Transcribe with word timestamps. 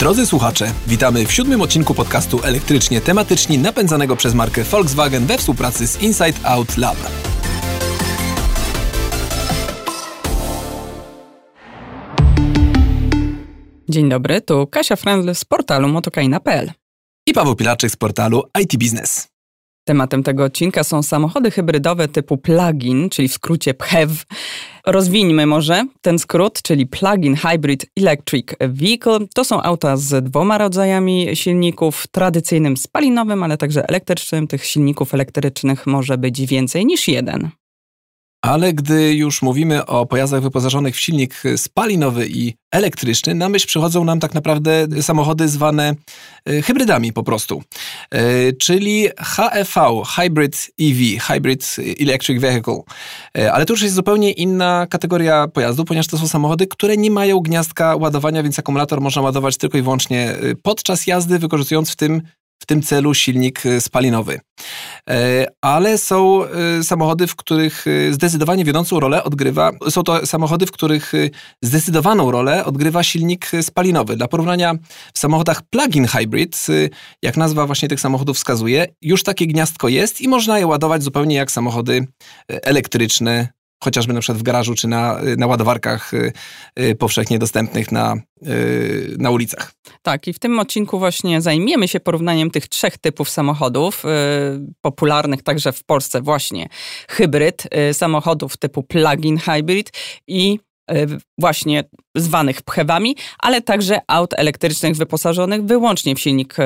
Drodzy 0.00 0.26
słuchacze, 0.26 0.72
witamy 0.86 1.26
w 1.26 1.32
siódmym 1.32 1.60
odcinku 1.60 1.94
podcastu 1.94 2.40
elektrycznie 2.44 3.00
tematyczni 3.00 3.58
napędzanego 3.58 4.16
przez 4.16 4.34
markę 4.34 4.64
Volkswagen 4.64 5.26
we 5.26 5.38
współpracy 5.38 5.86
z 5.86 6.02
Inside 6.02 6.32
Out 6.44 6.76
Lab. 6.76 6.96
Dzień 13.88 14.08
dobry, 14.08 14.40
tu 14.40 14.66
Kasia 14.66 14.96
Frendl 14.96 15.34
z 15.34 15.44
portalu 15.44 15.88
motokaina.pl. 15.88 16.72
I 17.26 17.32
Paweł 17.32 17.54
Pilarczyk 17.54 17.90
z 17.90 17.96
portalu 17.96 18.42
IT 18.60 18.76
Business. 18.76 19.29
Tematem 19.90 20.22
tego 20.22 20.44
odcinka 20.44 20.84
są 20.84 21.02
samochody 21.02 21.50
hybrydowe 21.50 22.08
typu 22.08 22.38
plug-in, 22.38 23.10
czyli 23.10 23.28
w 23.28 23.32
skrócie 23.32 23.74
PHEV. 23.74 24.24
Rozwijmy 24.86 25.46
może 25.46 25.84
ten 26.00 26.18
skrót, 26.18 26.62
czyli 26.62 26.86
Plug-in 26.86 27.36
Hybrid 27.36 27.86
Electric 27.96 28.46
Vehicle. 28.60 29.18
To 29.34 29.44
są 29.44 29.62
auta 29.62 29.96
z 29.96 30.24
dwoma 30.24 30.58
rodzajami 30.58 31.28
silników, 31.34 32.06
tradycyjnym 32.10 32.76
spalinowym, 32.76 33.42
ale 33.42 33.56
także 33.56 33.88
elektrycznym. 33.88 34.46
Tych 34.46 34.64
silników 34.64 35.14
elektrycznych 35.14 35.86
może 35.86 36.18
być 36.18 36.46
więcej 36.46 36.86
niż 36.86 37.08
jeden. 37.08 37.50
Ale 38.42 38.72
gdy 38.72 39.14
już 39.14 39.42
mówimy 39.42 39.86
o 39.86 40.06
pojazdach 40.06 40.42
wyposażonych 40.42 40.94
w 40.94 41.00
silnik 41.00 41.42
spalinowy 41.56 42.28
i 42.28 42.54
elektryczny, 42.72 43.34
na 43.34 43.48
myśl 43.48 43.66
przychodzą 43.66 44.04
nam 44.04 44.20
tak 44.20 44.34
naprawdę 44.34 44.86
samochody 45.02 45.48
zwane 45.48 45.94
e, 46.44 46.62
hybrydami 46.62 47.12
po 47.12 47.22
prostu. 47.22 47.62
E, 48.10 48.52
czyli 48.52 49.08
HEV, 49.18 50.02
Hybrid 50.16 50.70
EV, 50.80 51.20
Hybrid 51.20 51.76
Electric 52.00 52.40
Vehicle. 52.40 52.80
E, 53.38 53.52
ale 53.52 53.66
to 53.66 53.72
już 53.72 53.82
jest 53.82 53.94
zupełnie 53.94 54.32
inna 54.32 54.86
kategoria 54.90 55.48
pojazdu, 55.48 55.84
ponieważ 55.84 56.06
to 56.06 56.18
są 56.18 56.28
samochody, 56.28 56.66
które 56.66 56.96
nie 56.96 57.10
mają 57.10 57.40
gniazdka 57.40 57.96
ładowania, 57.96 58.42
więc 58.42 58.58
akumulator 58.58 59.00
można 59.00 59.22
ładować 59.22 59.56
tylko 59.56 59.78
i 59.78 59.82
wyłącznie 59.82 60.34
podczas 60.62 61.06
jazdy, 61.06 61.38
wykorzystując 61.38 61.90
w 61.90 61.96
tym 61.96 62.22
w 62.60 62.66
tym 62.66 62.82
celu 62.82 63.14
silnik 63.14 63.66
y, 63.66 63.80
spalinowy. 63.80 64.40
E, 65.10 65.46
ale 65.60 65.98
są 65.98 66.44
y, 66.80 66.84
samochody, 66.84 67.26
w 67.26 67.36
których 67.36 67.86
y, 67.86 68.14
zdecydowanie 68.14 68.64
wiodącą 68.64 69.00
rolę 69.00 69.24
odgrywa, 69.24 69.72
są 69.88 70.02
to 70.02 70.26
samochody, 70.26 70.66
w 70.66 70.72
których 70.72 71.12
zdecydowaną 71.62 72.30
rolę 72.30 72.64
odgrywa 72.64 73.02
silnik 73.02 73.50
spalinowy. 73.62 74.16
Dla 74.16 74.28
porównania 74.28 74.74
w 75.14 75.18
samochodach 75.18 75.62
plug-in 75.62 76.06
hybrid, 76.06 76.66
jak 77.22 77.36
nazwa 77.36 77.66
właśnie 77.66 77.88
tych 77.88 78.00
samochodów 78.00 78.36
wskazuje, 78.36 78.86
już 79.02 79.22
takie 79.22 79.46
gniazdko 79.46 79.88
jest 79.88 80.20
i 80.20 80.28
można 80.28 80.58
je 80.58 80.66
ładować 80.66 81.02
zupełnie 81.02 81.36
jak 81.36 81.50
samochody 81.50 82.06
elektryczne, 82.48 83.48
chociażby 83.84 84.12
na 84.12 84.20
przykład 84.20 84.38
w 84.38 84.42
garażu 84.42 84.74
czy 84.74 84.88
na, 84.88 85.20
na 85.36 85.46
ładowarkach 85.46 86.14
y, 86.14 86.32
y, 86.80 86.94
powszechnie 86.94 87.38
dostępnych 87.38 87.92
na, 87.92 88.16
y, 88.46 89.16
na 89.18 89.30
ulicach. 89.30 89.72
Tak, 90.02 90.28
i 90.28 90.32
w 90.32 90.38
tym 90.38 90.58
odcinku 90.58 90.98
właśnie 90.98 91.40
zajmiemy 91.40 91.88
się 91.88 92.00
porównaniem 92.00 92.50
tych 92.50 92.68
trzech 92.68 92.98
typów 92.98 93.30
samochodów, 93.30 94.02
popularnych 94.82 95.42
także 95.42 95.72
w 95.72 95.84
Polsce 95.84 96.22
właśnie 96.22 96.68
hybryd, 97.08 97.62
samochodów 97.92 98.56
typu 98.56 98.82
plug-in 98.82 99.38
hybrid 99.38 99.90
i 100.26 100.58
właśnie 101.38 101.84
zwanych 102.16 102.62
pchewami, 102.62 103.16
ale 103.38 103.62
także 103.62 104.00
aut 104.06 104.34
elektrycznych 104.36 104.96
wyposażonych 104.96 105.64
wyłącznie 105.64 106.14
w 106.14 106.20
silnik 106.20 106.56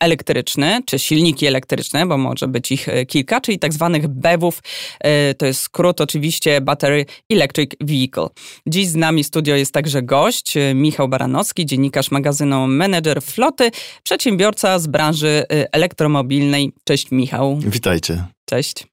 elektryczny, 0.00 0.80
czy 0.86 0.98
silniki 0.98 1.46
elektryczne, 1.46 2.06
bo 2.06 2.18
może 2.18 2.48
być 2.48 2.72
ich 2.72 2.88
e, 2.88 3.06
kilka, 3.06 3.40
czyli 3.40 3.58
tak 3.58 3.72
zwanych 3.72 4.08
BEW-ów. 4.08 4.62
E, 5.00 5.34
to 5.34 5.46
jest 5.46 5.60
skrót 5.60 6.00
oczywiście 6.00 6.60
Battery 6.60 7.06
Electric 7.30 7.70
Vehicle. 7.80 8.26
Dziś 8.66 8.88
z 8.88 8.94
nami 8.94 9.24
studio 9.24 9.56
jest 9.56 9.72
także 9.72 10.02
gość, 10.02 10.54
Michał 10.74 11.08
Baranowski, 11.08 11.66
dziennikarz 11.66 12.10
magazynu 12.10 12.66
Manager 12.68 13.22
Floty, 13.22 13.70
przedsiębiorca 14.02 14.78
z 14.78 14.86
branży 14.86 15.44
elektromobilnej. 15.48 16.72
Cześć 16.84 17.10
Michał. 17.10 17.58
Witajcie. 17.58 18.24
Cześć. 18.44 18.86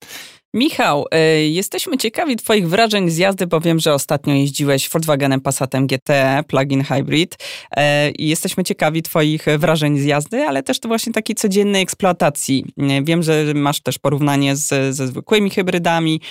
Michał, 0.55 1.05
y, 1.37 1.47
jesteśmy 1.47 1.97
ciekawi 1.97 2.35
Twoich 2.35 2.69
wrażeń 2.69 3.09
z 3.09 3.17
jazdy, 3.17 3.47
bo 3.47 3.61
wiem, 3.61 3.79
że 3.79 3.93
ostatnio 3.93 4.33
jeździłeś 4.33 4.89
Volkswagenem 4.89 5.41
Passatem 5.41 5.87
GT 5.87 6.09
plug-in 6.47 6.83
hybrid 6.83 7.37
i 8.19 8.27
jesteśmy 8.27 8.63
ciekawi 8.63 9.03
Twoich 9.03 9.45
wrażeń 9.57 9.97
z 9.97 10.03
jazdy, 10.03 10.47
ale 10.47 10.63
też 10.63 10.79
to 10.79 10.87
właśnie 10.87 11.13
takiej 11.13 11.35
codziennej 11.35 11.81
eksploatacji. 11.81 12.65
Wiem, 13.03 13.23
że 13.23 13.53
masz 13.55 13.81
też 13.81 13.99
porównanie 13.99 14.55
z, 14.55 14.95
ze 14.95 15.07
zwykłymi 15.07 15.49
hybrydami 15.49 16.21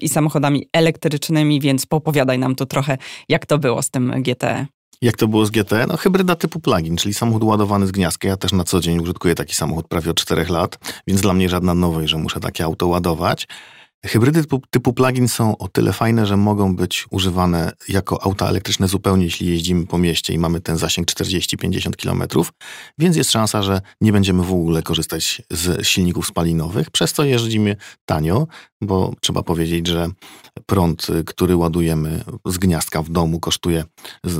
i 0.00 0.08
samochodami 0.08 0.68
elektrycznymi, 0.72 1.60
więc 1.60 1.86
popowiadaj 1.86 2.38
nam 2.38 2.54
tu 2.54 2.66
trochę, 2.66 2.98
jak 3.28 3.46
to 3.46 3.58
było 3.58 3.82
z 3.82 3.90
tym 3.90 4.22
GT. 4.22 4.66
Jak 5.04 5.16
to 5.16 5.28
było 5.28 5.46
z 5.46 5.50
GT? 5.50 5.72
No 5.88 5.96
hybryda 5.96 6.36
typu 6.36 6.60
plug-in, 6.60 6.96
czyli 6.96 7.14
samochód 7.14 7.42
ładowany 7.42 7.86
z 7.86 7.90
gniazdka. 7.90 8.28
Ja 8.28 8.36
też 8.36 8.52
na 8.52 8.64
co 8.64 8.80
dzień 8.80 8.98
użytkuję 8.98 9.34
taki 9.34 9.54
samochód 9.54 9.88
prawie 9.88 10.10
od 10.10 10.16
4 10.16 10.46
lat, 10.48 10.78
więc 11.06 11.20
dla 11.20 11.34
mnie 11.34 11.48
żadna 11.48 11.74
nowość, 11.74 12.10
że 12.10 12.18
muszę 12.18 12.40
takie 12.40 12.64
auto 12.64 12.86
ładować. 12.86 13.48
Hybrydy 14.04 14.42
typu, 14.42 14.62
typu 14.70 14.92
plug-in 14.92 15.28
są 15.28 15.58
o 15.58 15.68
tyle 15.68 15.92
fajne, 15.92 16.26
że 16.26 16.36
mogą 16.36 16.76
być 16.76 17.06
używane 17.10 17.72
jako 17.88 18.22
auta 18.22 18.48
elektryczne 18.48 18.88
zupełnie, 18.88 19.24
jeśli 19.24 19.46
jeździmy 19.46 19.86
po 19.86 19.98
mieście 19.98 20.34
i 20.34 20.38
mamy 20.38 20.60
ten 20.60 20.76
zasięg 20.76 21.08
40-50 21.08 21.96
km, 21.96 22.44
więc 22.98 23.16
jest 23.16 23.30
szansa, 23.30 23.62
że 23.62 23.80
nie 24.00 24.12
będziemy 24.12 24.42
w 24.42 24.52
ogóle 24.52 24.82
korzystać 24.82 25.42
z 25.50 25.86
silników 25.86 26.26
spalinowych, 26.26 26.90
przez 26.90 27.12
co 27.12 27.24
jeździmy 27.24 27.76
tanio, 28.04 28.46
bo 28.80 29.12
trzeba 29.20 29.42
powiedzieć, 29.42 29.86
że 29.86 30.08
prąd, 30.66 31.06
który 31.26 31.56
ładujemy 31.56 32.24
z 32.46 32.58
gniazdka 32.58 33.02
w 33.02 33.10
domu 33.10 33.40
kosztuje 33.40 33.84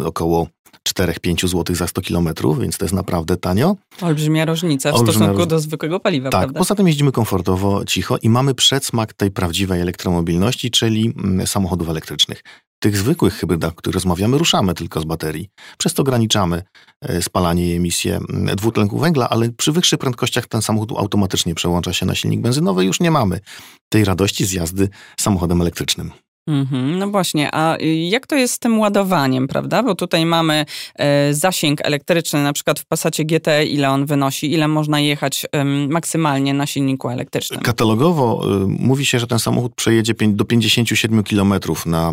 około 0.04 0.48
4-5 0.88 1.48
zł 1.48 1.76
za 1.76 1.86
100 1.86 2.02
km, 2.02 2.28
więc 2.60 2.78
to 2.78 2.84
jest 2.84 2.94
naprawdę 2.94 3.36
tanio. 3.36 3.76
Olbrzymia 4.00 4.44
różnica 4.44 4.92
w 4.92 4.94
Olbrzymia 4.94 5.18
stosunku 5.18 5.46
do 5.46 5.60
zwykłego 5.60 6.00
paliwa, 6.00 6.30
tak, 6.30 6.40
prawda? 6.40 6.58
poza 6.58 6.74
tym 6.74 6.86
jeździmy 6.86 7.12
komfortowo, 7.12 7.84
cicho 7.84 8.18
i 8.22 8.28
mamy 8.28 8.54
przedsmak 8.54 9.12
tej 9.12 9.30
prawdziwej 9.30 9.80
elektromobilności, 9.80 10.70
czyli 10.70 11.14
mm, 11.16 11.46
samochodów 11.46 11.88
elektrycznych. 11.88 12.42
Tych 12.82 12.96
zwykłych 12.96 13.34
hybrydach, 13.34 13.72
o 13.72 13.74
których 13.74 13.94
rozmawiamy, 13.94 14.38
ruszamy 14.38 14.74
tylko 14.74 15.00
z 15.00 15.04
baterii. 15.04 15.48
Przez 15.78 15.94
to 15.94 16.02
ograniczamy 16.02 16.62
e, 17.02 17.22
spalanie 17.22 17.68
i 17.68 17.76
emisję 17.76 18.16
mm, 18.16 18.56
dwutlenku 18.56 18.98
węgla, 18.98 19.28
ale 19.28 19.50
przy 19.50 19.72
wyższych 19.72 19.98
prędkościach 19.98 20.46
ten 20.46 20.62
samochód 20.62 20.92
automatycznie 20.96 21.54
przełącza 21.54 21.92
się 21.92 22.06
na 22.06 22.14
silnik 22.14 22.40
benzynowy. 22.40 22.84
Już 22.84 23.00
nie 23.00 23.10
mamy 23.10 23.40
tej 23.88 24.04
radości 24.04 24.44
z 24.46 24.52
jazdy 24.52 24.88
samochodem 25.20 25.60
elektrycznym. 25.60 26.10
Mm-hmm, 26.48 26.98
no 26.98 27.10
właśnie, 27.10 27.54
a 27.54 27.76
jak 28.08 28.26
to 28.26 28.36
jest 28.36 28.54
z 28.54 28.58
tym 28.58 28.78
ładowaniem, 28.78 29.48
prawda? 29.48 29.82
Bo 29.82 29.94
tutaj 29.94 30.26
mamy 30.26 30.64
e, 30.94 31.34
zasięg 31.34 31.80
elektryczny, 31.84 32.42
na 32.42 32.52
przykład 32.52 32.80
w 32.80 32.86
Passacie 32.86 33.24
GT, 33.24 33.64
ile 33.64 33.90
on 33.90 34.06
wynosi, 34.06 34.52
ile 34.52 34.68
można 34.68 35.00
jechać 35.00 35.46
e, 35.52 35.64
maksymalnie 35.64 36.54
na 36.54 36.66
silniku 36.66 37.08
elektrycznym? 37.08 37.60
Katalogowo 37.60 38.42
y, 38.62 38.66
mówi 38.66 39.06
się, 39.06 39.18
że 39.18 39.26
ten 39.26 39.38
samochód 39.38 39.74
przejedzie 39.74 40.14
pię- 40.14 40.36
do 40.36 40.44
57 40.44 41.22
km 41.22 41.54
na, 41.86 42.12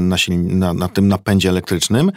na, 0.00 0.16
na, 0.28 0.74
na 0.74 0.88
tym 0.88 1.08
napędzie 1.08 1.48
elektrycznym. 1.48 2.12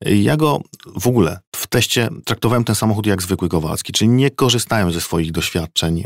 Ja 0.00 0.36
go 0.36 0.60
w 0.96 1.06
ogóle 1.06 1.38
w 1.56 1.66
teście 1.66 2.08
traktowałem 2.24 2.64
ten 2.64 2.74
samochód 2.74 3.06
jak 3.06 3.22
zwykły 3.22 3.48
Kowalski, 3.48 3.92
czyli 3.92 4.08
nie 4.08 4.30
korzystałem 4.30 4.92
ze 4.92 5.00
swoich 5.00 5.32
doświadczeń 5.32 5.98
y, 5.98 6.04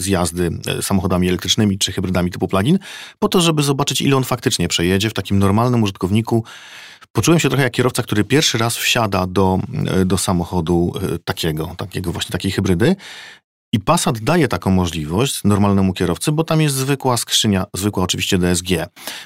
z 0.00 0.06
jazdy 0.06 0.50
y, 0.78 0.82
samochodami 0.82 1.28
elektrycznymi 1.28 1.78
czy 1.78 1.92
hybrydami 1.92 2.30
typu 2.30 2.48
plug-in, 2.48 2.78
po 3.18 3.28
to, 3.28 3.40
żeby 3.40 3.62
zobaczyć, 3.62 4.00
ile 4.00 4.16
on 4.16 4.24
faktycznie 4.24 4.35
faktycznie 4.36 4.68
przejedzie 4.68 5.10
w 5.10 5.14
takim 5.14 5.38
normalnym 5.38 5.82
użytkowniku. 5.82 6.44
Poczułem 7.12 7.40
się 7.40 7.48
trochę 7.48 7.64
jak 7.64 7.72
kierowca, 7.72 8.02
który 8.02 8.24
pierwszy 8.24 8.58
raz 8.58 8.76
wsiada 8.76 9.26
do, 9.26 9.58
e, 9.86 10.04
do 10.04 10.18
samochodu 10.18 10.92
e, 11.14 11.18
takiego, 11.18 11.74
takiego 11.76 12.12
właśnie 12.12 12.32
takiej 12.32 12.50
hybrydy 12.50 12.96
i 13.76 13.80
Passat 13.80 14.18
daje 14.18 14.48
taką 14.48 14.70
możliwość 14.70 15.40
normalnemu 15.44 15.92
kierowcy, 15.92 16.32
bo 16.32 16.44
tam 16.44 16.60
jest 16.60 16.74
zwykła 16.74 17.16
skrzynia, 17.16 17.66
zwykła 17.74 18.04
oczywiście 18.04 18.38
DSG. 18.38 18.68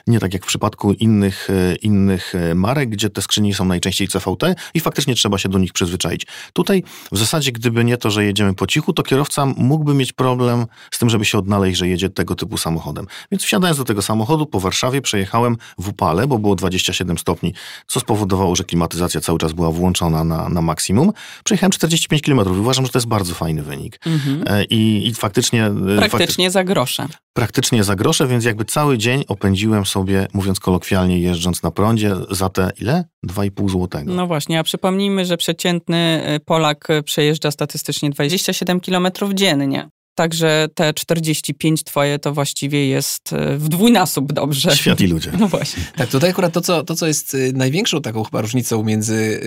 Nie 0.06 0.20
tak 0.20 0.32
jak 0.32 0.44
w 0.44 0.46
przypadku 0.46 0.92
innych, 0.92 1.50
e, 1.50 1.74
innych 1.74 2.34
e, 2.34 2.54
marek, 2.54 2.88
gdzie 2.88 3.10
te 3.10 3.22
skrzynie 3.22 3.54
są 3.54 3.64
najczęściej 3.64 4.08
CVT 4.08 4.54
i 4.74 4.80
faktycznie 4.80 5.14
trzeba 5.14 5.38
się 5.38 5.48
do 5.48 5.58
nich 5.58 5.72
przyzwyczaić. 5.72 6.26
Tutaj 6.52 6.82
w 7.12 7.18
zasadzie, 7.18 7.52
gdyby 7.52 7.84
nie 7.84 7.96
to, 7.96 8.10
że 8.10 8.24
jedziemy 8.24 8.54
po 8.54 8.66
cichu, 8.66 8.92
to 8.92 9.02
kierowca 9.02 9.46
mógłby 9.46 9.94
mieć 9.94 10.12
problem 10.12 10.66
z 10.90 10.98
tym, 10.98 11.10
żeby 11.10 11.24
się 11.24 11.38
odnaleźć, 11.38 11.78
że 11.78 11.88
jedzie 11.88 12.10
tego 12.10 12.34
typu 12.34 12.58
samochodem. 12.58 13.06
Więc 13.32 13.44
wsiadając 13.44 13.78
do 13.78 13.84
tego 13.84 14.02
samochodu 14.02 14.46
po 14.46 14.60
Warszawie 14.60 15.02
przejechałem 15.02 15.56
w 15.78 15.88
upale, 15.88 16.26
bo 16.26 16.38
było 16.38 16.54
27 16.54 17.18
stopni, 17.18 17.54
co 17.86 18.00
spowodowało, 18.00 18.56
że 18.56 18.64
klimatyzacja 18.64 19.20
cały 19.20 19.38
czas 19.38 19.52
była 19.52 19.70
włączona 19.70 20.24
na, 20.24 20.48
na 20.48 20.62
maksimum. 20.62 21.12
Przejechałem 21.44 21.72
45 21.72 22.22
km. 22.22 22.60
Uważam, 22.60 22.86
że 22.86 22.92
to 22.92 22.98
jest 22.98 23.08
bardzo 23.08 23.34
fajny 23.34 23.62
wynik. 23.62 24.00
Mhm. 24.06 24.39
E, 24.46 24.64
I, 24.64 25.08
I, 25.08 25.14
faktycznie... 25.14 25.66
E, 25.66 25.96
praktycznie 25.96 26.44
fakty... 26.44 26.50
za 26.50 26.64
grosze. 26.64 27.06
Praktycznie 27.32 27.84
za 27.84 27.96
grosze, 27.96 28.26
więc 28.26 28.44
jakby 28.44 28.64
cały 28.64 28.98
dzień 28.98 29.24
opędziłem 29.28 29.86
sobie, 29.86 30.26
mówiąc 30.32 30.60
kolokwialnie, 30.60 31.18
jeżdżąc 31.18 31.62
na 31.62 31.70
prądzie 31.70 32.14
za 32.30 32.48
te 32.48 32.70
ile? 32.80 33.04
2,5 33.26 33.70
złotego. 33.70 34.14
No 34.14 34.26
właśnie, 34.26 34.58
a 34.58 34.62
przypomnijmy, 34.62 35.24
że 35.24 35.36
przeciętny 35.36 35.96
e, 35.96 36.40
Polak 36.40 36.88
przejeżdża 37.04 37.50
statystycznie 37.50 38.10
27 38.10 38.80
km 38.80 39.08
dziennie. 39.34 39.88
Także 40.14 40.66
te 40.74 40.94
45 40.94 41.84
twoje 41.84 42.18
to 42.18 42.32
właściwie 42.32 42.88
jest 42.88 43.34
w 43.56 43.68
dwójnasób 43.68 44.32
dobrze. 44.32 44.76
Świat 44.76 45.00
i 45.00 45.06
ludzie. 45.06 45.32
No 45.40 45.48
właśnie. 45.48 45.82
Tak, 45.96 46.10
tutaj 46.10 46.30
akurat 46.30 46.52
to 46.52 46.60
co, 46.60 46.84
to, 46.84 46.94
co 46.94 47.06
jest 47.06 47.36
największą 47.54 48.02
taką 48.02 48.24
chyba 48.24 48.40
różnicą 48.40 48.82
między 48.82 49.40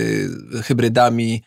hybrydami 0.64 1.44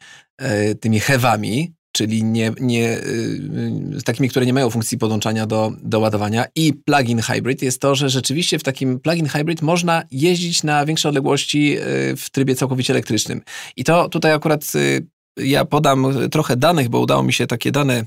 tymi 0.81 1.01
hewami, 1.01 1.75
czyli 1.97 2.25
nie, 2.25 2.53
nie, 2.61 2.99
y, 2.99 4.03
takimi, 4.05 4.29
które 4.29 4.47
nie 4.47 4.53
mają 4.53 4.71
funkcji 4.71 4.99
podłączania 4.99 5.47
do, 5.47 5.73
do 5.83 6.01
ładowania 6.01 6.45
i 6.55 6.73
plug-in 6.73 7.21
hybrid 7.21 7.63
jest 7.63 7.81
to, 7.81 7.95
że 7.95 8.11
rzeczywiście 8.11 8.59
w 8.59 8.63
takim 8.63 9.01
plug-in 9.01 9.27
hybrid 9.27 9.63
można 9.63 10.03
jeździć 10.11 10.63
na 10.63 10.87
większe 10.87 11.09
odległości 11.09 11.79
y, 11.79 12.17
w 12.17 12.31
trybie 12.31 12.55
całkowicie 12.55 12.93
elektrycznym. 12.93 13.43
I 13.77 13.85
to 13.85 14.09
tutaj 14.09 14.33
akurat 14.33 14.73
y, 14.75 15.07
ja 15.37 15.65
podam 15.65 16.07
trochę 16.31 16.57
danych, 16.57 16.89
bo 16.89 17.01
udało 17.01 17.23
mi 17.23 17.33
się 17.33 17.47
takie 17.47 17.73
dane 17.73 18.05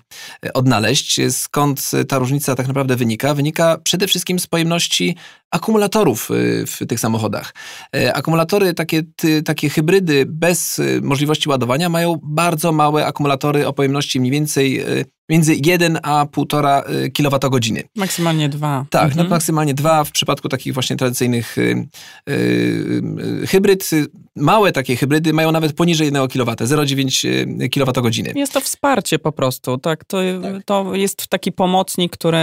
odnaleźć. 0.54 1.22
Skąd 1.30 1.92
ta 2.08 2.20
różnica 2.20 2.56
tak 2.56 2.68
naprawdę 2.68 2.96
wynika? 2.96 3.34
Wynika 3.34 3.78
przede 3.84 4.08
wszystkim 4.08 4.40
z 4.40 4.48
pojemności 4.48 5.16
akumulatorów 5.52 6.32
y, 6.32 6.66
w 6.68 6.88
tych 6.88 7.00
samochodach. 7.00 7.54
E, 7.96 8.14
akumulatory, 8.14 8.74
takie, 8.74 9.04
takie 9.46 9.70
hybrydy 9.70 10.26
bez 10.26 10.80
y, 10.80 11.00
możliwości 11.04 11.50
ładowania 11.50 11.90
mają 11.90 12.20
bardzo 12.24 12.72
małe 12.72 13.06
akumulatory 13.06 13.68
o 13.68 13.74
pojemności 13.74 14.20
mniej 14.20 14.32
więcej 14.32 14.82
y, 15.00 15.06
między 15.30 15.56
1 15.66 16.00
a 16.04 16.26
1,5 16.26 17.12
kWh. 17.12 17.90
Maksymalnie 17.96 18.50
2. 18.50 18.86
Tak, 18.90 19.04
mhm. 19.04 19.24
no, 19.24 19.30
maksymalnie 19.30 19.74
2 19.74 20.04
w 20.04 20.12
przypadku 20.12 20.50
takich 20.50 20.74
właśnie 20.74 20.96
tradycyjnych 20.96 21.58
y, 21.58 21.88
y, 22.30 23.48
hybryd. 23.48 23.90
Małe 24.36 24.72
takie 24.72 24.96
hybrydy 24.96 25.34
mają 25.34 25.52
nawet 25.52 25.74
poniżej 25.74 26.06
1 26.06 26.28
kW, 26.28 26.56
0,9 26.56 27.70
kWh. 27.70 28.36
Jest 28.36 28.54
to 28.54 28.62
wsparcie 28.62 29.20
po 29.20 29.32
prostu, 29.32 29.78
tak? 29.78 30.06
To, 30.06 30.18
tak. 30.42 30.64
to 30.66 30.96
jest 30.96 31.28
taki 31.28 31.52
pomocnik, 31.52 32.12
który 32.12 32.38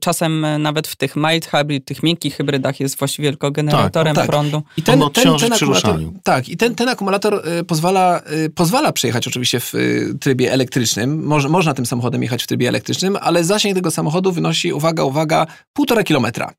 czasem 0.00 0.46
nawet 0.58 0.88
w 0.88 0.96
tych 0.96 1.16
mild 1.16 1.46
hybrid, 1.46 1.84
tych 1.84 2.02
miękkich 2.02 2.36
hybrydach 2.36 2.47
hybrydach 2.48 2.80
jest 2.80 2.98
właściwie 2.98 3.30
tylko 3.30 3.50
generatorem 3.50 4.14
tak, 4.14 4.22
tak. 4.22 4.30
prądu. 4.30 4.62
I 4.76 4.82
ten, 4.82 5.00
ten, 5.00 5.10
ten, 5.12 5.38
ten 5.38 5.52
akumulator, 5.52 6.00
tak, 6.22 6.48
i 6.48 6.56
ten, 6.56 6.74
ten 6.74 6.88
akumulator 6.88 7.48
y, 7.60 7.64
pozwala, 7.64 8.22
y, 8.32 8.50
pozwala 8.50 8.92
przejechać 8.92 9.28
oczywiście 9.28 9.60
w 9.60 9.74
y, 9.74 10.14
trybie 10.20 10.52
elektrycznym. 10.52 11.24
Moż, 11.24 11.46
można 11.46 11.74
tym 11.74 11.86
samochodem 11.86 12.22
jechać 12.22 12.44
w 12.44 12.46
trybie 12.46 12.68
elektrycznym, 12.68 13.18
ale 13.20 13.44
zasięg 13.44 13.74
tego 13.74 13.90
samochodu 13.90 14.32
wynosi, 14.32 14.72
uwaga, 14.72 15.04
uwaga, 15.04 15.46
półtora 15.72 16.04
kilometra. 16.04 16.52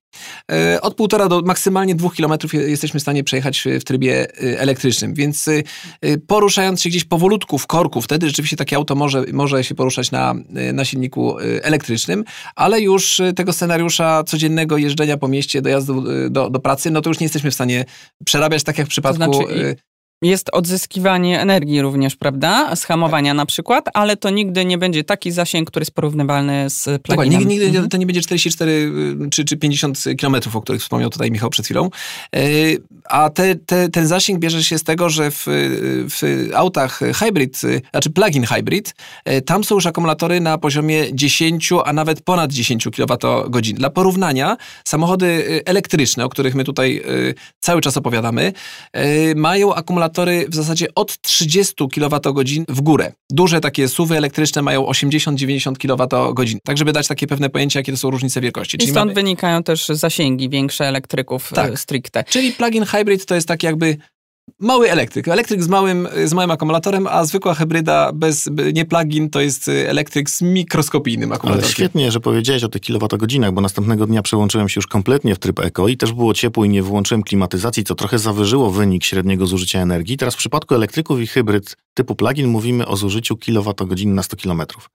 Od 0.82 0.96
półtora 0.96 1.28
do 1.28 1.42
maksymalnie 1.42 1.96
dwóch 1.96 2.16
kilometrów 2.16 2.54
jesteśmy 2.54 3.00
w 3.00 3.04
stanie 3.04 3.24
przejechać 3.24 3.64
w 3.80 3.84
trybie 3.84 4.28
elektrycznym, 4.60 5.14
więc 5.14 5.50
poruszając 6.28 6.82
się 6.82 6.90
gdzieś 6.90 7.04
powolutku 7.04 7.58
w 7.58 7.68
korku, 7.68 8.02
wtedy 8.02 8.28
rzeczywiście 8.28 8.58
takie 8.58 8.76
auto 8.76 8.96
może, 8.96 9.24
może 9.34 9.64
się 9.64 9.76
poruszać 9.76 10.12
na, 10.12 10.36
na 10.74 10.86
silniku 10.86 11.40
elektrycznym, 11.40 12.24
ale 12.56 12.82
już 12.82 13.22
tego 13.36 13.54
scenariusza 13.54 14.24
codziennego 14.24 14.78
jeżdżenia 14.78 15.18
po 15.18 15.28
mieście, 15.28 15.62
dojazdu 15.62 15.79
dojazdu 15.86 16.12
y, 16.12 16.30
do, 16.30 16.50
do 16.50 16.60
pracy, 16.60 16.92
no 16.92 17.02
to 17.02 17.10
już 17.10 17.20
nie 17.20 17.26
jesteśmy 17.26 17.52
w 17.52 17.54
stanie 17.54 17.86
przerabiać 18.26 18.64
tak 18.64 18.78
jak 18.78 18.88
w 18.88 18.90
przypadku... 18.90 19.20
To 19.20 19.34
znaczy, 19.34 19.54
y, 19.54 19.76
jest 20.22 20.50
odzyskiwanie 20.54 21.42
energii 21.42 21.82
również, 21.82 22.16
prawda? 22.16 22.76
Z 22.76 22.84
hamowania 22.84 23.32
tak. 23.32 23.38
na 23.38 23.46
przykład, 23.46 23.86
ale 23.94 24.18
to 24.18 24.30
nigdy 24.30 24.66
nie 24.66 24.78
będzie 24.78 25.04
taki 25.04 25.32
zasięg, 25.32 25.70
który 25.70 25.82
jest 25.82 25.92
porównywalny 25.92 26.70
z 26.70 26.84
pluginem. 26.84 27.02
Dokładnie, 27.02 27.38
nigdy, 27.38 27.54
nigdy 27.54 27.68
mhm. 27.68 27.90
to 27.90 27.98
nie 27.98 28.06
będzie 28.06 28.22
44 28.22 28.72
y, 28.72 29.30
czy, 29.30 29.46
czy 29.46 29.58
50 29.58 30.04
kilometrów, 30.18 30.56
o 30.56 30.62
których 30.62 30.82
wspomniał 30.82 31.10
tutaj 31.10 31.32
Michał 31.32 31.50
przed 31.50 31.66
chwilą. 31.66 31.90
A 33.04 33.30
te, 33.30 33.56
te, 33.56 33.90
ten 33.90 34.08
zasięg 34.08 34.40
bierze 34.40 34.64
się 34.64 34.78
z 34.78 34.84
tego, 34.84 35.10
że 35.10 35.32
w, 35.32 35.46
w 36.10 36.50
autach 36.56 37.00
hybrid, 37.16 37.62
znaczy 37.92 38.10
plug-in 38.10 38.46
hybrid, 38.46 38.96
tam 39.46 39.64
są 39.64 39.76
już 39.76 39.86
akumulatory 39.86 40.40
na 40.40 40.58
poziomie 40.58 41.06
10, 41.14 41.70
a 41.86 41.94
nawet 41.94 42.22
ponad 42.22 42.52
10 42.52 42.84
kWh. 42.84 43.50
Dla 43.74 43.90
porównania, 43.90 44.58
samochody 44.86 45.62
elektryczne, 45.66 46.26
o 46.26 46.30
których 46.30 46.56
my 46.56 46.64
tutaj 46.64 47.04
cały 47.60 47.82
czas 47.82 47.98
opowiadamy, 47.98 48.54
mają 49.36 49.76
akumulatory 49.76 50.09
w 50.50 50.56
zasadzie 50.56 50.88
od 50.96 51.22
30 51.22 51.76
kWh 51.94 52.66
w 52.68 52.82
górę. 52.82 53.12
Duże 53.30 53.62
takie 53.62 53.88
suwy 53.88 54.18
elektryczne 54.18 54.62
mają 54.62 54.86
80-90 54.86 55.78
kWh. 55.78 56.60
Tak, 56.64 56.78
żeby 56.78 56.94
dać 56.94 57.08
takie 57.08 57.28
pewne 57.28 57.50
pojęcie, 57.50 57.80
jakie 57.80 57.92
to 57.92 57.98
są 57.98 58.10
różnice 58.10 58.42
wielkości. 58.42 58.78
I 58.78 58.82
stąd 58.82 58.96
mamy... 58.96 59.14
wynikają 59.14 59.64
też 59.64 59.88
zasięgi 59.88 60.50
większe 60.50 60.86
elektryków 60.86 61.52
tak. 61.56 61.80
stricte. 61.80 62.24
Czyli 62.24 62.52
plug-in 62.52 62.86
hybrid 62.86 63.26
to 63.26 63.36
jest 63.36 63.48
taki 63.48 63.66
jakby 63.66 63.98
mały 64.60 64.92
elektryk. 64.92 65.28
Elektryk 65.28 65.64
z 65.64 65.68
małym, 65.68 66.08
z 66.26 66.34
małym 66.34 66.52
akumulatorem, 66.52 67.08
a 67.08 67.26
zwykła 67.26 67.54
hybryda 67.54 68.12
bez, 68.14 68.50
nie 68.74 68.86
plug-in 68.86 69.30
to 69.30 69.42
jest 69.42 69.68
elektryk 69.68 70.30
z 70.30 70.42
mikroskopijnym 70.42 71.32
akumulatorem. 71.32 71.66
Ale 71.66 71.74
świetnie, 71.74 72.12
że 72.12 72.20
powiedziałeś 72.20 72.64
o 72.64 72.70
tych 72.70 72.82
kilowatogodzinach, 72.82 73.52
bo 73.52 73.62
następnego 73.62 74.08
dnia 74.08 74.22
przełączyłem 74.22 74.70
się 74.70 74.78
już 74.78 74.88
kompletnie 74.88 75.36
w 75.36 75.40
tryb 75.40 75.60
eko 75.60 75.88
i 75.88 75.98
też 75.98 76.14
było 76.14 76.34
ciepło 76.34 76.66
i 76.66 76.70
nie 76.70 76.84
wyłączyłem 76.84 77.24
klimatyzacji, 77.24 77.84
co 77.84 77.96
trochę 77.96 78.20
zawyżyło 78.20 78.72
wynik 78.72 79.04
średniego 79.04 79.48
zużycia 79.48 79.80
energii. 79.80 80.18
Teraz 80.18 80.36
w 80.36 80.38
przypadku 80.38 80.76
elektryków 80.76 81.22
i 81.22 81.28
hybryd 81.28 81.76
typu 81.94 82.16
plug-in 82.16 82.48
mówimy 82.48 82.88
o 82.88 82.98
zużyciu 82.98 83.38
kilowatogodzin 83.38 84.16
na 84.16 84.24
100 84.24 84.38
kilometrów. 84.38 84.90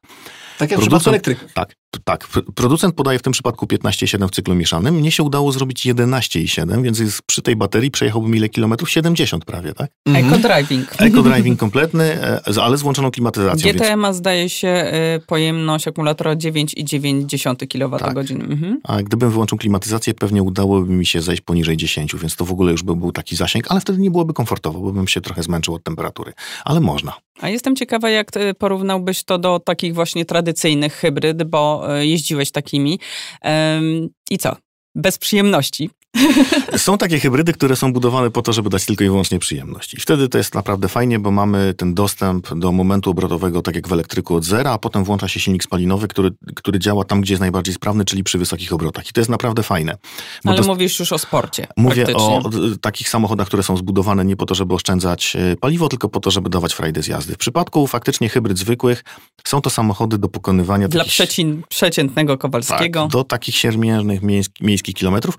Tak 0.59 0.71
jak 0.71 0.81
producent, 0.81 1.05
w 1.05 1.09
elektryku. 1.09 1.45
Tak, 1.55 1.75
tak. 2.05 2.29
Producent 2.55 2.95
podaje 2.95 3.19
w 3.19 3.23
tym 3.23 3.33
przypadku 3.33 3.67
15,7 3.67 4.29
w 4.29 4.31
cyklu 4.31 4.55
mieszanym. 4.55 4.95
Mnie 4.95 5.11
się 5.11 5.23
udało 5.23 5.53
zrobić 5.53 5.87
11,7, 5.87 6.83
więc 6.83 6.99
jest, 6.99 7.23
przy 7.23 7.43
tej 7.43 7.56
baterii 7.56 7.91
przejechałbym 7.91 8.37
ile 8.37 8.49
kilometrów? 8.49 8.91
70 8.91 9.45
prawie, 9.45 9.75
tak? 9.75 9.91
Mhm. 10.06 10.27
Eco-driving. 10.27 10.85
Eco-driving 10.99 11.56
kompletny, 11.56 12.05
e, 12.05 12.41
ale 12.62 12.79
z 12.79 12.83
włączoną 12.83 13.11
klimatyzacją. 13.11 13.73
GTM 13.73 13.99
ma 13.99 14.12
zdaje 14.12 14.49
się 14.49 14.69
e, 14.69 15.21
pojemność 15.27 15.89
akumulatora 15.89 16.37
9,9 16.37 17.67
kWh. 17.67 17.99
Tak. 17.99 18.31
Mhm. 18.31 18.81
A 18.85 19.03
gdybym 19.03 19.31
wyłączył 19.31 19.59
klimatyzację, 19.59 20.15
pewnie 20.15 20.43
udałoby 20.43 20.93
mi 20.93 21.07
się 21.07 21.23
zejść 21.23 21.43
poniżej 21.43 21.77
10, 21.77 22.17
więc 22.17 22.37
to 22.37 22.45
w 22.45 22.53
ogóle 22.53 22.73
już 22.73 22.83
by 22.83 22.97
był 22.97 23.12
taki 23.12 23.37
zasięg, 23.37 23.65
ale 23.69 23.81
wtedy 23.81 23.99
nie 23.99 24.11
byłoby 24.11 24.33
komfortowo, 24.33 24.81
bo 24.81 24.93
bym 24.93 25.09
się 25.09 25.21
trochę 25.21 25.43
zmęczył 25.43 25.75
od 25.75 25.85
temperatury. 25.85 26.33
Ale 26.65 26.81
można. 26.81 27.12
A 27.41 27.49
jestem 27.49 27.77
ciekawa, 27.77 28.11
jak 28.11 28.31
porównałbyś 28.59 29.25
to 29.25 29.39
do 29.39 29.59
takich 29.59 29.95
właśnie 29.95 30.25
tradycyjnych 30.25 30.95
hybryd, 30.95 31.43
bo 31.43 31.85
e, 31.89 32.07
jeździłeś 32.07 32.51
takimi. 32.51 33.01
I 34.31 34.39
co? 34.39 34.57
Bez 34.95 35.19
przyjemności. 35.19 35.91
Są 36.76 36.99
takie 36.99 37.20
hybrydy, 37.20 37.52
które 37.52 37.76
są 37.76 37.93
budowane 37.93 38.31
po 38.31 38.43
to, 38.43 38.52
żeby 38.52 38.70
dać 38.70 38.87
tylko 38.87 39.05
i 39.05 39.06
wyłącznie 39.06 39.38
przyjemność. 39.38 39.94
I 39.94 40.00
wtedy 40.00 40.28
to 40.28 40.38
jest 40.38 40.55
naprawdę 40.55 40.88
fajnie, 40.88 41.19
bo 41.19 41.31
mamy 41.31 41.75
ten 41.75 41.94
dostęp 41.94 42.55
do 42.55 42.72
momentu 42.72 43.11
obrotowego, 43.11 43.62
tak 43.62 43.75
jak 43.75 43.88
w 43.88 43.93
elektryku 43.93 44.34
od 44.34 44.44
zera, 44.44 44.70
a 44.70 44.78
potem 44.78 45.05
włącza 45.05 45.28
się 45.28 45.40
silnik 45.40 45.64
spalinowy, 45.64 46.08
który, 46.08 46.31
który 46.56 46.78
działa 46.78 47.05
tam, 47.05 47.20
gdzie 47.20 47.34
jest 47.34 47.40
najbardziej 47.40 47.75
sprawny, 47.75 48.05
czyli 48.05 48.25
przy 48.25 48.38
wysokich 48.38 48.72
obrotach. 48.72 49.08
I 49.11 49.12
to 49.12 49.20
jest 49.20 49.31
naprawdę 49.31 49.62
fajne. 49.62 49.96
Ale 50.44 50.62
mówisz 50.62 50.99
już 50.99 51.12
o 51.12 51.19
sporcie. 51.19 51.66
Mówię 51.76 52.06
o, 52.14 52.50
takich 52.81 53.08
samochodach, 53.08 53.46
które 53.46 53.62
są 53.62 53.76
zbudowane 53.76 54.25
nie 54.25 54.37
po 54.37 54.46
to, 54.46 54.55
żeby 54.55 54.75
oszczędzać 54.75 55.37
e, 55.37 55.56
paliwo, 55.56 55.88
tylko 55.88 56.09
po 56.09 56.21
to, 56.21 56.30
żeby 56.30 56.50
dawać 56.50 56.75
frajdę 56.75 57.02
z 57.02 57.06
jazdy. 57.06 57.35
W 57.35 57.38
przypadku 57.38 57.87
faktycznie 57.87 58.28
hybryd 58.28 58.59
zwykłych 58.59 59.04
są 59.44 59.61
to 59.61 59.71
samochody 59.71 60.18
do 60.18 60.28
pokonywania... 60.28 60.88
Dla 60.88 61.04
takich, 61.04 61.68
przeciętnego 61.68 62.38
Kowalskiego. 62.38 63.02
Tak, 63.02 63.11
do 63.11 63.25
takich 63.25 63.56
siermiernych 63.56 64.21
miejskich 64.61 64.94
kilometrów. 64.94 65.38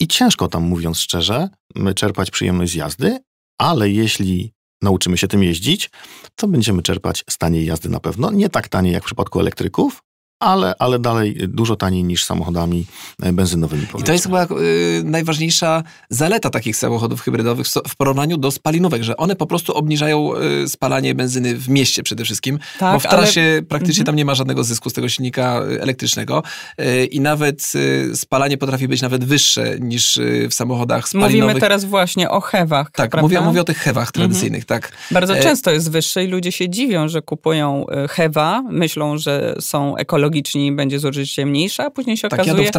I 0.00 0.08
ciężko 0.08 0.48
tam, 0.48 0.62
mówiąc 0.62 0.98
szczerze, 0.98 1.48
czerpać 1.96 2.30
przyjemność 2.30 2.72
z 2.72 2.74
jazdy, 2.74 3.18
ale 3.58 3.90
jeśli 3.90 4.52
nauczymy 4.82 5.18
się 5.18 5.28
tym 5.28 5.42
jeździć, 5.42 5.90
to 6.34 6.48
będziemy 6.48 6.82
czerpać 6.82 7.24
z 7.30 7.38
taniej 7.38 7.66
jazdy 7.66 7.88
na 7.88 8.00
pewno. 8.00 8.30
Nie 8.30 8.48
tak 8.48 8.68
taniej 8.68 8.92
jak 8.92 9.02
w 9.02 9.06
przypadku 9.06 9.40
elektryków, 9.40 10.02
ale, 10.44 10.74
ale 10.78 10.98
dalej 10.98 11.36
dużo 11.48 11.76
taniej 11.76 12.04
niż 12.04 12.24
samochodami 12.24 12.86
e, 13.22 13.32
benzynowymi. 13.32 13.86
I 13.98 14.02
to 14.02 14.12
jest 14.12 14.24
chyba 14.24 14.44
y, 14.44 15.02
najważniejsza 15.04 15.82
zaleta 16.10 16.50
takich 16.50 16.76
samochodów 16.76 17.20
hybrydowych 17.20 17.66
w 17.88 17.96
porównaniu 17.96 18.36
do 18.36 18.50
spalinówek, 18.50 19.02
że 19.02 19.16
one 19.16 19.36
po 19.36 19.46
prostu 19.46 19.74
obniżają 19.74 20.32
y, 20.64 20.68
spalanie 20.68 21.14
benzyny 21.14 21.54
w 21.54 21.68
mieście 21.68 22.02
przede 22.02 22.24
wszystkim, 22.24 22.58
tak, 22.78 22.94
bo 22.94 23.00
w 23.00 23.02
trasie 23.02 23.40
ale... 23.40 23.62
praktycznie 23.62 24.00
mhm. 24.00 24.06
tam 24.06 24.16
nie 24.16 24.24
ma 24.24 24.34
żadnego 24.34 24.64
zysku 24.64 24.90
z 24.90 24.92
tego 24.92 25.08
silnika 25.08 25.60
elektrycznego 25.80 26.42
y, 26.80 27.04
i 27.04 27.20
nawet 27.20 27.72
spalanie 28.14 28.58
potrafi 28.58 28.88
być 28.88 29.02
nawet 29.02 29.24
wyższe 29.24 29.78
niż 29.80 30.20
w 30.50 30.54
samochodach 30.54 31.08
spalinowych. 31.08 31.40
Mówimy 31.40 31.60
teraz 31.60 31.84
właśnie 31.84 32.30
o 32.30 32.40
hewach, 32.40 32.90
Tak, 32.90 33.22
mówię, 33.22 33.40
mówię 33.40 33.60
o 33.60 33.64
tych 33.64 33.78
hewach 33.78 34.08
mhm. 34.08 34.12
tradycyjnych, 34.12 34.62
mhm. 34.62 34.80
tak. 34.80 34.92
Bardzo 35.10 35.34
często 35.36 35.70
jest 35.70 35.90
wyższe 35.90 36.24
i 36.24 36.26
ludzie 36.26 36.52
się 36.52 36.68
dziwią, 36.68 37.08
że 37.08 37.22
kupują 37.22 37.86
hewa, 38.10 38.62
myślą, 38.70 39.18
że 39.18 39.54
są 39.60 39.96
ekologiczni 39.96 40.33
ekologiczni 40.34 40.72
będzie 40.72 40.98
zużycie 40.98 41.46
mniejsze, 41.46 41.84
a 41.84 41.90
później 41.90 42.16
się 42.16 42.28
tak, 42.28 42.40
okazuje... 42.40 42.64
jadą 42.64 42.70
w 42.70 42.72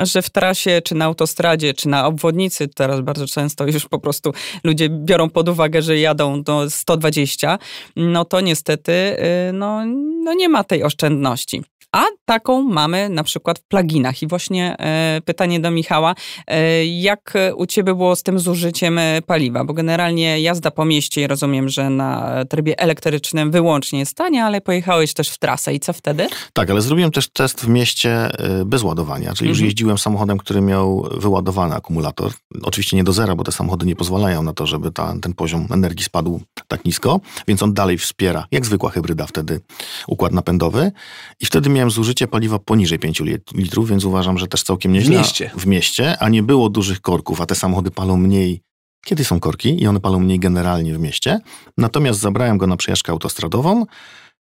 że 0.00 0.22
w 0.22 0.30
trasie, 0.30 0.82
czy 0.84 0.94
na 0.94 1.04
autostradzie, 1.04 1.74
czy 1.74 1.88
na 1.88 2.06
obwodnicy, 2.06 2.68
teraz 2.68 3.00
bardzo 3.00 3.26
często 3.26 3.66
już 3.66 3.88
po 3.88 3.98
prostu 3.98 4.32
ludzie 4.64 4.88
biorą 4.88 5.30
pod 5.30 5.48
uwagę, 5.48 5.82
że 5.82 5.98
jadą 5.98 6.42
do 6.42 6.70
120, 6.70 7.58
no 7.96 8.24
to 8.24 8.40
niestety 8.40 8.92
y, 8.92 9.52
no, 9.52 9.84
no 10.24 10.34
nie 10.34 10.48
ma 10.48 10.64
tej 10.64 10.84
oszczędności. 10.84 11.62
A 11.92 12.04
taką 12.24 12.62
mamy 12.62 13.08
na 13.08 13.24
przykład 13.24 13.58
w 13.58 13.62
pluginach. 13.62 14.22
I 14.22 14.26
właśnie 14.26 14.76
e, 14.78 15.20
pytanie 15.24 15.60
do 15.60 15.70
Michała, 15.70 16.14
e, 16.46 16.86
jak 16.86 17.34
u 17.56 17.66
Ciebie 17.66 17.94
było 17.94 18.16
z 18.16 18.22
tym 18.22 18.38
zużyciem 18.38 18.98
e, 18.98 19.22
paliwa? 19.22 19.64
Bo 19.64 19.74
generalnie 19.74 20.40
jazda 20.40 20.70
po 20.70 20.84
mieście, 20.84 21.26
rozumiem, 21.26 21.68
że 21.68 21.90
na 21.90 22.32
trybie 22.48 22.78
elektrycznym 22.78 23.50
wyłącznie 23.50 23.98
jest 23.98 24.14
tania, 24.14 24.46
ale 24.46 24.60
pojechałeś 24.60 25.14
też 25.14 25.28
w 25.28 25.38
trasę 25.38 25.74
i 25.74 25.80
co 25.80 25.92
wtedy? 25.92 26.28
Tak, 26.52 26.70
ale 26.70 26.80
zrobiłem 26.80 27.10
też 27.10 27.28
test 27.28 27.60
w 27.60 27.68
mieście 27.68 28.30
bez 28.66 28.82
ładowania, 28.82 29.34
czyli 29.34 29.48
mhm. 29.48 29.48
już 29.48 29.60
jeździłem 29.60 29.98
samochodem, 29.98 30.38
który 30.38 30.60
miał 30.60 31.08
wyładowany 31.16 31.74
akumulator. 31.74 32.32
Oczywiście 32.62 32.96
nie 32.96 33.04
do 33.04 33.12
zera, 33.12 33.34
bo 33.34 33.44
te 33.44 33.52
samochody 33.52 33.86
nie 33.86 33.96
pozwalają 33.96 34.42
na 34.42 34.52
to, 34.52 34.66
żeby 34.66 34.90
ta, 34.90 35.14
ten 35.22 35.34
poziom 35.34 35.66
energii 35.70 36.04
spadł 36.04 36.40
tak 36.68 36.84
nisko, 36.84 37.20
więc 37.48 37.62
on 37.62 37.74
dalej 37.74 37.98
wspiera, 37.98 38.46
jak 38.50 38.66
zwykła 38.66 38.90
hybryda 38.90 39.26
wtedy, 39.26 39.60
układ 40.06 40.32
napędowy. 40.32 40.92
I 41.40 41.46
wtedy 41.46 41.70
miałem 41.70 41.81
zużycie 41.90 42.26
paliwa 42.26 42.58
poniżej 42.58 42.98
5 42.98 43.22
litrów, 43.54 43.88
więc 43.88 44.04
uważam, 44.04 44.38
że 44.38 44.48
też 44.48 44.62
całkiem 44.62 44.92
nieźle. 44.92 45.14
W 45.14 45.18
mieście. 45.18 45.50
W 45.56 45.66
mieście, 45.66 46.18
a 46.18 46.28
nie 46.28 46.42
było 46.42 46.68
dużych 46.68 47.00
korków, 47.00 47.40
a 47.40 47.46
te 47.46 47.54
samochody 47.54 47.90
palą 47.90 48.16
mniej 48.16 48.62
kiedy 49.04 49.24
są 49.24 49.40
korki 49.40 49.82
i 49.82 49.86
one 49.86 50.00
palą 50.00 50.20
mniej 50.20 50.38
generalnie 50.38 50.94
w 50.94 51.00
mieście. 51.00 51.40
Natomiast 51.78 52.20
zabrałem 52.20 52.58
go 52.58 52.66
na 52.66 52.76
przejażdżkę 52.76 53.12
autostradową 53.12 53.86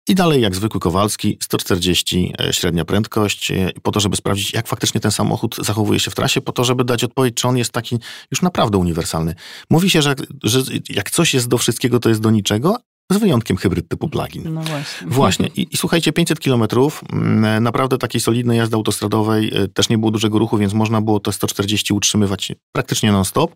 i 0.08 0.16
dalej 0.16 0.42
jak 0.42 0.56
zwykły 0.56 0.80
Kowalski, 0.80 1.38
140 1.44 2.34
e, 2.40 2.54
średnia 2.54 2.86
prędkość, 2.86 3.52
e, 3.52 3.72
po 3.84 3.92
to, 3.92 4.00
żeby 4.00 4.16
sprawdzić, 4.16 4.54
jak 4.54 4.68
faktycznie 4.68 5.02
ten 5.02 5.12
samochód 5.12 5.56
zachowuje 5.62 6.00
się 6.00 6.12
w 6.12 6.16
trasie, 6.16 6.42
po 6.42 6.52
to, 6.52 6.64
żeby 6.64 6.84
dać 6.84 7.04
odpowiedź, 7.04 7.36
czy 7.36 7.48
on 7.48 7.58
jest 7.58 7.72
taki 7.72 8.00
już 8.32 8.42
naprawdę 8.42 8.78
uniwersalny. 8.78 9.36
Mówi 9.70 9.90
się, 9.90 10.02
że, 10.02 10.16
że 10.44 10.62
jak 10.90 11.12
coś 11.12 11.34
jest 11.34 11.48
do 11.48 11.58
wszystkiego, 11.58 12.00
to 12.00 12.10
jest 12.10 12.22
do 12.22 12.32
niczego, 12.32 12.78
z 13.12 13.18
wyjątkiem 13.18 13.58
hybryd 13.58 13.88
typu 13.90 14.10
plug-in. 14.10 14.54
No 14.54 14.62
właśnie. 14.62 15.08
Właśnie. 15.08 15.48
I, 15.48 15.68
I, 15.72 15.78
słuchajcie, 15.78 16.14
500 16.14 16.40
kilometrów, 16.40 17.04
mm, 17.14 17.64
naprawdę 17.64 17.98
takiej 17.98 18.22
solidnej 18.22 18.58
jazdy 18.58 18.76
autostradowej, 18.76 19.52
e, 19.56 19.68
też 19.68 19.90
nie 19.90 19.98
było 19.98 20.12
dużego 20.12 20.40
ruchu, 20.40 20.58
więc 20.58 20.74
można 20.74 21.02
było 21.02 21.20
te 21.20 21.32
140 21.32 21.94
utrzymywać 21.94 22.52
praktycznie 22.72 23.12
non-stop. 23.12 23.56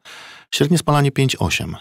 Średnie 0.55 0.77
spalanie 0.77 1.11
5,8. 1.11 1.75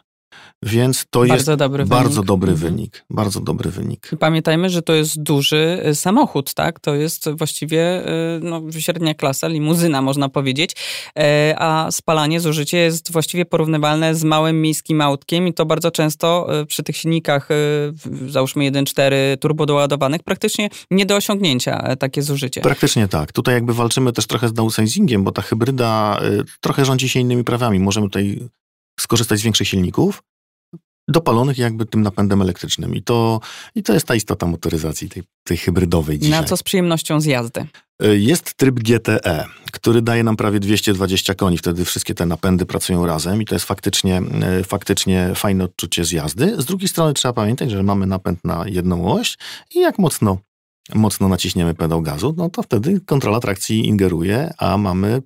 Więc 0.63 1.07
to 1.11 1.21
bardzo 1.21 1.35
jest 1.35 1.61
dobry 1.61 1.87
bardzo 1.87 2.11
wynik. 2.15 2.27
dobry 2.27 2.53
mhm. 2.53 2.73
wynik. 2.73 3.05
Bardzo 3.11 3.41
dobry 3.41 3.71
wynik. 3.71 4.11
I 4.13 4.17
pamiętajmy, 4.17 4.71
że 4.71 4.83
to 4.83 4.95
jest 4.95 5.23
duży 5.23 5.83
y, 5.87 5.95
samochód, 5.95 6.55
tak? 6.55 6.81
To 6.81 6.95
jest 6.95 7.31
właściwie 7.31 8.09
y, 8.37 8.41
no, 8.43 8.63
średnia 8.79 9.15
klasa, 9.15 9.49
limuzyna 9.49 10.03
można 10.03 10.29
powiedzieć, 10.29 10.73
e, 11.19 11.55
a 11.59 11.91
spalanie, 11.91 12.41
zużycie 12.41 12.79
jest 12.79 13.13
właściwie 13.13 13.45
porównywalne 13.45 14.15
z 14.15 14.25
małym 14.25 14.63
miejskim 14.63 15.01
autkiem 15.01 15.49
i 15.49 15.55
to 15.55 15.67
bardzo 15.67 15.91
często 15.91 16.61
y, 16.61 16.67
przy 16.67 16.83
tych 16.83 16.97
silnikach, 16.97 17.49
załóżmy 18.29 18.65
1.4 18.65 19.15
turbodoładowanych, 19.41 20.23
praktycznie 20.23 20.69
nie 20.91 21.07
do 21.07 21.17
osiągnięcia 21.17 21.83
e, 21.83 21.97
takie 21.97 22.23
zużycie. 22.23 22.61
Praktycznie 22.61 23.09
tak. 23.09 23.33
Tutaj 23.33 23.55
jakby 23.55 23.75
walczymy 23.75 24.13
też 24.13 24.27
trochę 24.27 24.49
z 24.49 24.53
downsizingiem, 24.53 25.25
bo 25.25 25.33
ta 25.33 25.43
hybryda 25.43 26.21
trochę 26.61 26.85
rządzi 26.85 27.09
się 27.09 27.21
innymi 27.21 27.45
prawami. 27.45 27.79
Możemy 27.81 28.07
tutaj 28.07 28.49
skorzystać 29.01 29.39
z 29.39 29.43
większych 29.43 29.69
silników, 29.69 30.23
dopalonych 31.09 31.59
jakby 31.59 31.87
tym 31.87 32.03
napędem 32.03 32.43
elektrycznym. 32.43 32.95
I 32.95 33.03
to, 33.03 33.41
i 33.75 33.83
to 33.83 33.95
jest 33.95 34.07
ta 34.07 34.15
istota 34.15 34.47
motoryzacji 34.47 35.09
tej, 35.09 35.23
tej 35.45 35.57
hybrydowej 35.57 36.19
dzisiaj. 36.19 36.41
Na 36.41 36.47
co 36.47 36.57
z 36.57 36.63
przyjemnością 36.63 37.21
z 37.21 37.25
jazdy? 37.25 37.67
Y, 38.05 38.19
jest 38.19 38.55
tryb 38.55 38.75
GTE, 38.75 39.45
który 39.73 40.03
daje 40.03 40.23
nam 40.23 40.37
prawie 40.37 40.61
220 40.61 41.35
koni. 41.35 41.59
Wtedy 41.59 41.85
wszystkie 41.85 42.15
te 42.15 42.27
napędy 42.27 42.67
pracują 42.67 43.07
razem 43.07 43.43
i 43.43 43.45
to 43.45 43.55
jest 43.55 43.67
faktycznie, 43.67 44.23
y, 44.61 44.65
faktycznie 44.65 45.31
fajne 45.35 45.65
odczucie 45.65 46.05
z 46.05 46.13
jazdy. 46.13 46.63
Z 46.63 46.65
drugiej 46.65 46.89
strony 46.89 47.15
trzeba 47.15 47.33
pamiętać, 47.33 47.71
że 47.71 47.83
mamy 47.83 48.07
napęd 48.07 48.45
na 48.45 48.65
jedną 48.67 49.13
oś 49.13 49.39
i 49.75 49.81
jak 49.81 49.99
mocno 49.99 50.39
mocno 50.95 51.29
naciśniemy 51.29 51.75
pedał 51.75 52.03
gazu, 52.03 52.35
no 52.37 52.51
to 52.51 52.63
wtedy 52.63 53.01
kontrola 53.01 53.41
trakcji 53.41 53.87
ingeruje, 53.87 54.51
a 54.59 54.79
mamy 54.79 55.23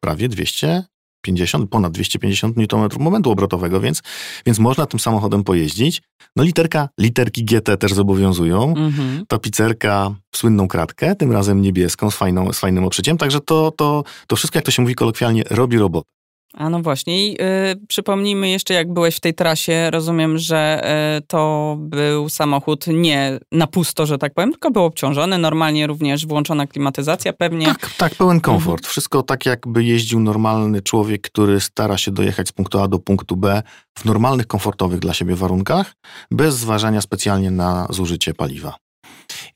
prawie 0.00 0.28
200 0.28 0.84
50, 1.20 1.70
ponad 1.70 1.92
250 1.92 2.56
Nm 2.56 2.88
momentu 2.98 3.30
obrotowego, 3.30 3.80
więc, 3.80 4.02
więc 4.46 4.58
można 4.58 4.86
tym 4.86 5.00
samochodem 5.00 5.44
pojeździć. 5.44 6.02
No 6.36 6.42
literka, 6.42 6.88
literki 6.98 7.44
GT 7.44 7.76
też 7.76 7.94
zobowiązują. 7.94 8.74
Mhm. 8.76 9.26
Tapicerka 9.26 10.14
w 10.30 10.36
słynną 10.36 10.68
kratkę, 10.68 11.14
tym 11.16 11.32
razem 11.32 11.62
niebieską, 11.62 12.10
z, 12.10 12.16
fajną, 12.16 12.52
z 12.52 12.58
fajnym 12.58 12.84
oprzyciem. 12.84 13.18
Także 13.18 13.40
to, 13.40 13.70
to, 13.70 14.04
to 14.26 14.36
wszystko, 14.36 14.58
jak 14.58 14.64
to 14.64 14.70
się 14.70 14.82
mówi 14.82 14.94
kolokwialnie, 14.94 15.42
robi 15.50 15.78
robotę. 15.78 16.19
A 16.54 16.70
no 16.70 16.82
właśnie. 16.82 17.26
I 17.26 17.42
y, 17.42 17.86
przypomnijmy 17.88 18.48
jeszcze, 18.48 18.74
jak 18.74 18.92
byłeś 18.92 19.16
w 19.16 19.20
tej 19.20 19.34
trasie. 19.34 19.90
Rozumiem, 19.90 20.38
że 20.38 20.82
y, 21.18 21.22
to 21.26 21.76
był 21.78 22.28
samochód 22.28 22.86
nie 22.86 23.38
na 23.52 23.66
pusto, 23.66 24.06
że 24.06 24.18
tak 24.18 24.34
powiem, 24.34 24.50
tylko 24.50 24.70
był 24.70 24.84
obciążony. 24.84 25.38
Normalnie 25.38 25.86
również 25.86 26.26
włączona 26.26 26.66
klimatyzacja 26.66 27.32
pewnie. 27.32 27.66
Tak, 27.66 27.90
tak, 27.98 28.14
pełen 28.14 28.40
komfort. 28.40 28.80
Mhm. 28.80 28.90
Wszystko 28.90 29.22
tak, 29.22 29.46
jakby 29.46 29.84
jeździł 29.84 30.20
normalny 30.20 30.82
człowiek, 30.82 31.20
który 31.22 31.60
stara 31.60 31.98
się 31.98 32.10
dojechać 32.10 32.48
z 32.48 32.52
punktu 32.52 32.78
A 32.78 32.88
do 32.88 32.98
punktu 32.98 33.36
B 33.36 33.62
w 33.98 34.04
normalnych, 34.04 34.46
komfortowych 34.46 35.00
dla 35.00 35.14
siebie 35.14 35.34
warunkach, 35.34 35.94
bez 36.30 36.54
zważania 36.54 37.00
specjalnie 37.00 37.50
na 37.50 37.86
zużycie 37.90 38.34
paliwa. 38.34 38.89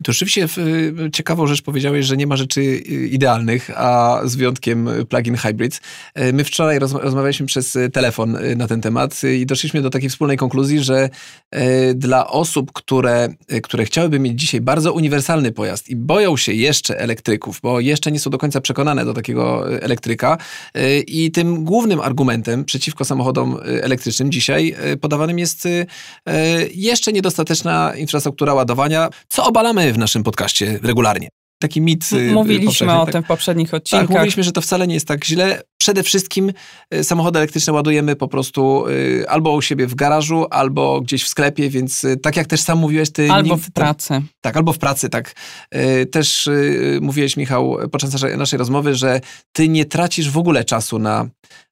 I 0.00 0.04
to 0.04 0.12
rzeczywiście 0.12 0.48
ciekawą 1.12 1.46
rzecz 1.46 1.62
powiedziałeś, 1.62 2.06
że 2.06 2.16
nie 2.16 2.26
ma 2.26 2.36
rzeczy 2.36 2.60
y, 2.60 3.08
idealnych, 3.08 3.70
a 3.74 4.20
z 4.24 4.36
wyjątkiem 4.36 4.88
plug-in 5.08 5.36
hybrids. 5.36 5.80
E, 6.14 6.32
my 6.32 6.44
wczoraj 6.44 6.78
rozmawialiśmy 6.78 7.46
przez 7.46 7.78
telefon 7.92 8.36
y, 8.36 8.56
na 8.56 8.68
ten 8.68 8.80
temat 8.80 9.24
y, 9.24 9.36
i 9.36 9.46
doszliśmy 9.46 9.82
do 9.82 9.90
takiej 9.90 10.10
wspólnej 10.10 10.36
konkluzji, 10.36 10.80
że 10.80 11.10
dla 11.94 12.28
osób, 12.30 12.72
które, 12.72 13.28
które 13.62 13.84
chciałyby 13.84 14.18
mieć 14.18 14.40
dzisiaj 14.40 14.60
bardzo 14.60 14.92
uniwersalny 14.92 15.52
pojazd 15.52 15.88
i 15.88 15.96
boją 15.96 16.36
się 16.36 16.52
jeszcze 16.52 16.98
elektryków, 16.98 17.60
bo 17.62 17.80
jeszcze 17.80 18.12
nie 18.12 18.20
są 18.20 18.30
do 18.30 18.38
końca 18.38 18.60
przekonane 18.60 19.04
do 19.04 19.14
takiego 19.14 19.72
elektryka 19.82 20.38
i 21.06 21.30
tym 21.30 21.64
głównym 21.64 22.00
argumentem 22.00 22.64
przeciwko 22.64 23.04
samochodom 23.04 23.56
elektrycznym 23.82 24.32
dzisiaj 24.32 24.74
podawanym 25.00 25.38
jest 25.38 25.68
jeszcze 26.74 27.12
niedostateczna 27.12 27.92
infrastruktura 27.96 28.54
ładowania, 28.54 29.08
co 29.28 29.44
obalamy 29.64 29.92
w 29.92 29.98
naszym 29.98 30.22
podcaście 30.22 30.78
regularnie. 30.82 31.28
Taki 31.62 31.80
mit. 31.80 32.12
Y, 32.12 32.32
mówiliśmy 32.32 32.92
o 32.92 33.04
tak, 33.04 33.12
tym 33.12 33.22
w 33.22 33.26
poprzednich 33.26 33.74
odcinkach. 33.74 34.08
Tak, 34.08 34.16
mówiliśmy, 34.16 34.42
że 34.42 34.52
to 34.52 34.60
wcale 34.60 34.86
nie 34.86 34.94
jest 34.94 35.08
tak 35.08 35.24
źle. 35.24 35.62
Przede 35.78 36.02
wszystkim 36.02 36.52
y, 36.94 37.04
samochody 37.04 37.38
elektryczne 37.38 37.72
ładujemy 37.72 38.16
po 38.16 38.28
prostu 38.28 38.88
y, 38.88 39.24
albo 39.28 39.52
u 39.52 39.62
siebie 39.62 39.86
w 39.86 39.94
garażu, 39.94 40.46
albo 40.50 41.00
gdzieś 41.00 41.24
w 41.24 41.28
sklepie, 41.28 41.70
więc 41.70 42.06
tak 42.22 42.36
jak 42.36 42.46
też 42.46 42.60
sam 42.60 42.78
mówiłeś, 42.78 43.12
ty... 43.12 43.30
Albo 43.30 43.56
w 43.56 43.70
pracy. 43.70 44.22
Tak, 44.40 44.56
albo 44.56 44.72
w 44.72 44.78
pracy, 44.78 45.08
tak. 45.08 45.34
Też 46.10 46.48
mówiłeś, 47.00 47.36
Michał, 47.36 47.76
podczas 47.92 48.22
naszej 48.36 48.58
rozmowy, 48.58 48.94
że 48.94 49.20
ty 49.52 49.68
nie 49.68 49.84
tracisz 49.84 50.30
w 50.30 50.38
ogóle 50.38 50.64
czasu 50.64 50.98
na 50.98 51.28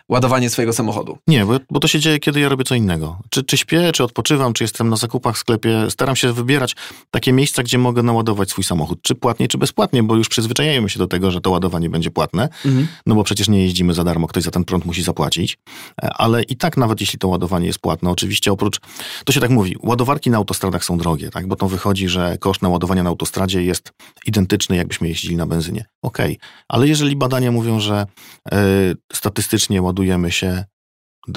ładowanie 0.09 0.50
swojego 0.50 0.73
samochodu. 0.73 1.18
Nie, 1.26 1.47
bo, 1.47 1.59
bo 1.71 1.80
to 1.80 1.88
się 1.88 2.00
dzieje, 2.00 2.18
kiedy 2.18 2.40
ja 2.40 2.49
robię 2.49 2.64
co 2.64 2.75
innego. 2.75 3.18
Czy, 3.30 3.44
czy 3.44 3.56
śpię, 3.56 3.92
czy 3.92 4.04
odpoczywam, 4.04 4.52
czy 4.52 4.64
jestem 4.64 4.88
na 4.88 4.97
zakupach 4.97 5.37
w 5.37 5.38
sklepie. 5.38 5.90
Staram 5.90 6.16
się 6.16 6.32
wybierać 6.32 6.76
takie 7.11 7.32
miejsca, 7.32 7.62
gdzie 7.62 7.78
mogę 7.78 8.02
naładować 8.02 8.50
swój 8.50 8.64
samochód. 8.64 8.99
Czy 9.02 9.14
płatnie, 9.14 9.49
czy 9.49 9.59
bezpłatnie, 9.59 10.02
bo 10.02 10.16
już 10.16 10.28
przyzwyczajajemy 10.28 10.88
się 10.88 10.99
do 10.99 11.06
tego, 11.06 11.30
że 11.30 11.40
to 11.40 11.50
ładowanie 11.50 11.90
będzie 11.90 12.11
płatne. 12.11 12.49
Mhm. 12.64 12.88
No 13.06 13.14
bo 13.14 13.25
przecież 13.25 13.49
nie 13.49 13.62
jeździmy 13.62 13.94
za 13.94 14.04
darmo, 14.04 14.28
ktoś 14.28 14.42
za 14.42 14.50
ten 14.50 14.64
prąd 14.64 14.85
musi 14.85 15.02
zapłacić. 15.02 15.59
E, 16.02 16.11
ale 16.14 16.42
i 16.42 16.56
tak 16.56 16.76
nawet 16.76 17.00
jeśli 17.00 17.18
to 17.18 17.28
ładowanie 17.28 17.66
jest 17.66 17.78
płatne, 17.78 18.11
oczywiście 18.11 18.52
oprócz, 18.52 18.80
to 19.25 19.32
się 19.32 19.40
tak 19.40 19.50
mówi, 19.50 19.76
ładowarki 19.82 20.30
na 20.30 20.37
autostradach 20.37 20.85
są 20.85 20.99
drogie, 20.99 21.30
tak? 21.30 21.47
Bo 21.47 21.56
to 21.56 21.68
wychodzi, 21.68 22.09
że 22.09 22.38
koszt 22.38 22.62
naładowania 22.62 23.02
na 23.02 23.11
autostradzie 23.11 23.62
jest 23.62 23.92
identyczny, 24.26 24.76
jakbyśmy 24.76 25.09
jeździli 25.09 25.37
na 25.37 25.47
benzynie. 25.47 25.85
Okej, 26.02 26.37
okay. 26.37 26.49
ale 26.68 26.88
jeżeli 26.88 27.16
badania 27.16 27.52
mówią, 27.52 27.80
że 27.80 28.06
yy, 28.52 28.59
statystycznie 29.12 29.82
ładuje 29.82 30.01
ładujemy 30.02 30.32
się 30.32 30.64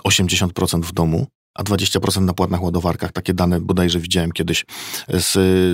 80% 0.07 0.81
w 0.81 0.91
domu, 0.91 1.27
a 1.55 1.63
20% 1.63 2.21
na 2.21 2.33
płatnych 2.33 2.63
ładowarkach. 2.63 3.11
Takie 3.11 3.33
dane 3.33 3.61
bodajże 3.61 3.99
widziałem 3.99 4.31
kiedyś 4.31 4.65
z, 5.07 5.31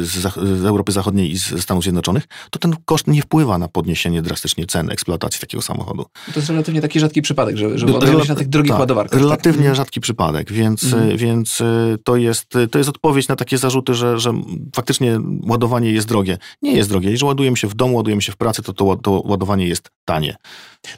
z, 0.07 0.33
z, 0.33 0.65
Europy 0.65 0.91
Zachodniej 0.91 1.31
i 1.31 1.37
ze 1.37 1.61
Stanów 1.61 1.83
Zjednoczonych, 1.83 2.23
to 2.51 2.59
ten 2.59 2.75
koszt 2.85 3.07
nie 3.07 3.21
wpływa 3.21 3.57
na 3.57 3.67
podniesienie 3.67 4.21
drastycznie 4.21 4.65
ceny 4.65 4.93
eksploatacji 4.93 5.41
takiego 5.41 5.61
samochodu. 5.61 6.05
To 6.33 6.39
jest 6.39 6.49
relatywnie 6.49 6.81
taki 6.81 6.99
rzadki 6.99 7.21
przypadek, 7.21 7.57
że, 7.57 7.77
że 7.77 7.85
ładujemy 7.85 8.23
się 8.23 8.29
na 8.29 8.35
tych 8.35 8.49
drogich 8.49 8.71
tak, 8.71 8.79
ładowarkach. 8.79 9.11
Tak? 9.11 9.21
Relatywnie 9.21 9.65
tak? 9.65 9.75
rzadki 9.75 10.01
przypadek, 10.01 10.51
więc, 10.51 10.83
mhm. 10.83 11.17
więc 11.17 11.61
y, 11.61 11.97
to, 12.03 12.15
jest, 12.15 12.53
to 12.71 12.77
jest 12.77 12.89
odpowiedź 12.89 13.27
na 13.27 13.35
takie 13.35 13.57
zarzuty, 13.57 13.93
że, 13.93 14.19
że 14.19 14.33
faktycznie 14.75 15.19
ładowanie 15.47 15.91
jest 15.91 16.07
drogie. 16.07 16.37
Nie 16.61 16.73
jest 16.73 16.89
drogie. 16.89 17.11
Jeżeli 17.11 17.27
ładujemy 17.27 17.57
się 17.57 17.67
w 17.67 17.73
domu, 17.73 17.95
ładujemy 17.95 18.21
się 18.21 18.31
w 18.31 18.37
pracy, 18.37 18.61
to 18.61 18.73
to, 18.73 18.95
to 18.95 19.21
ładowanie 19.25 19.67
jest 19.67 19.89
tanie. 20.05 20.35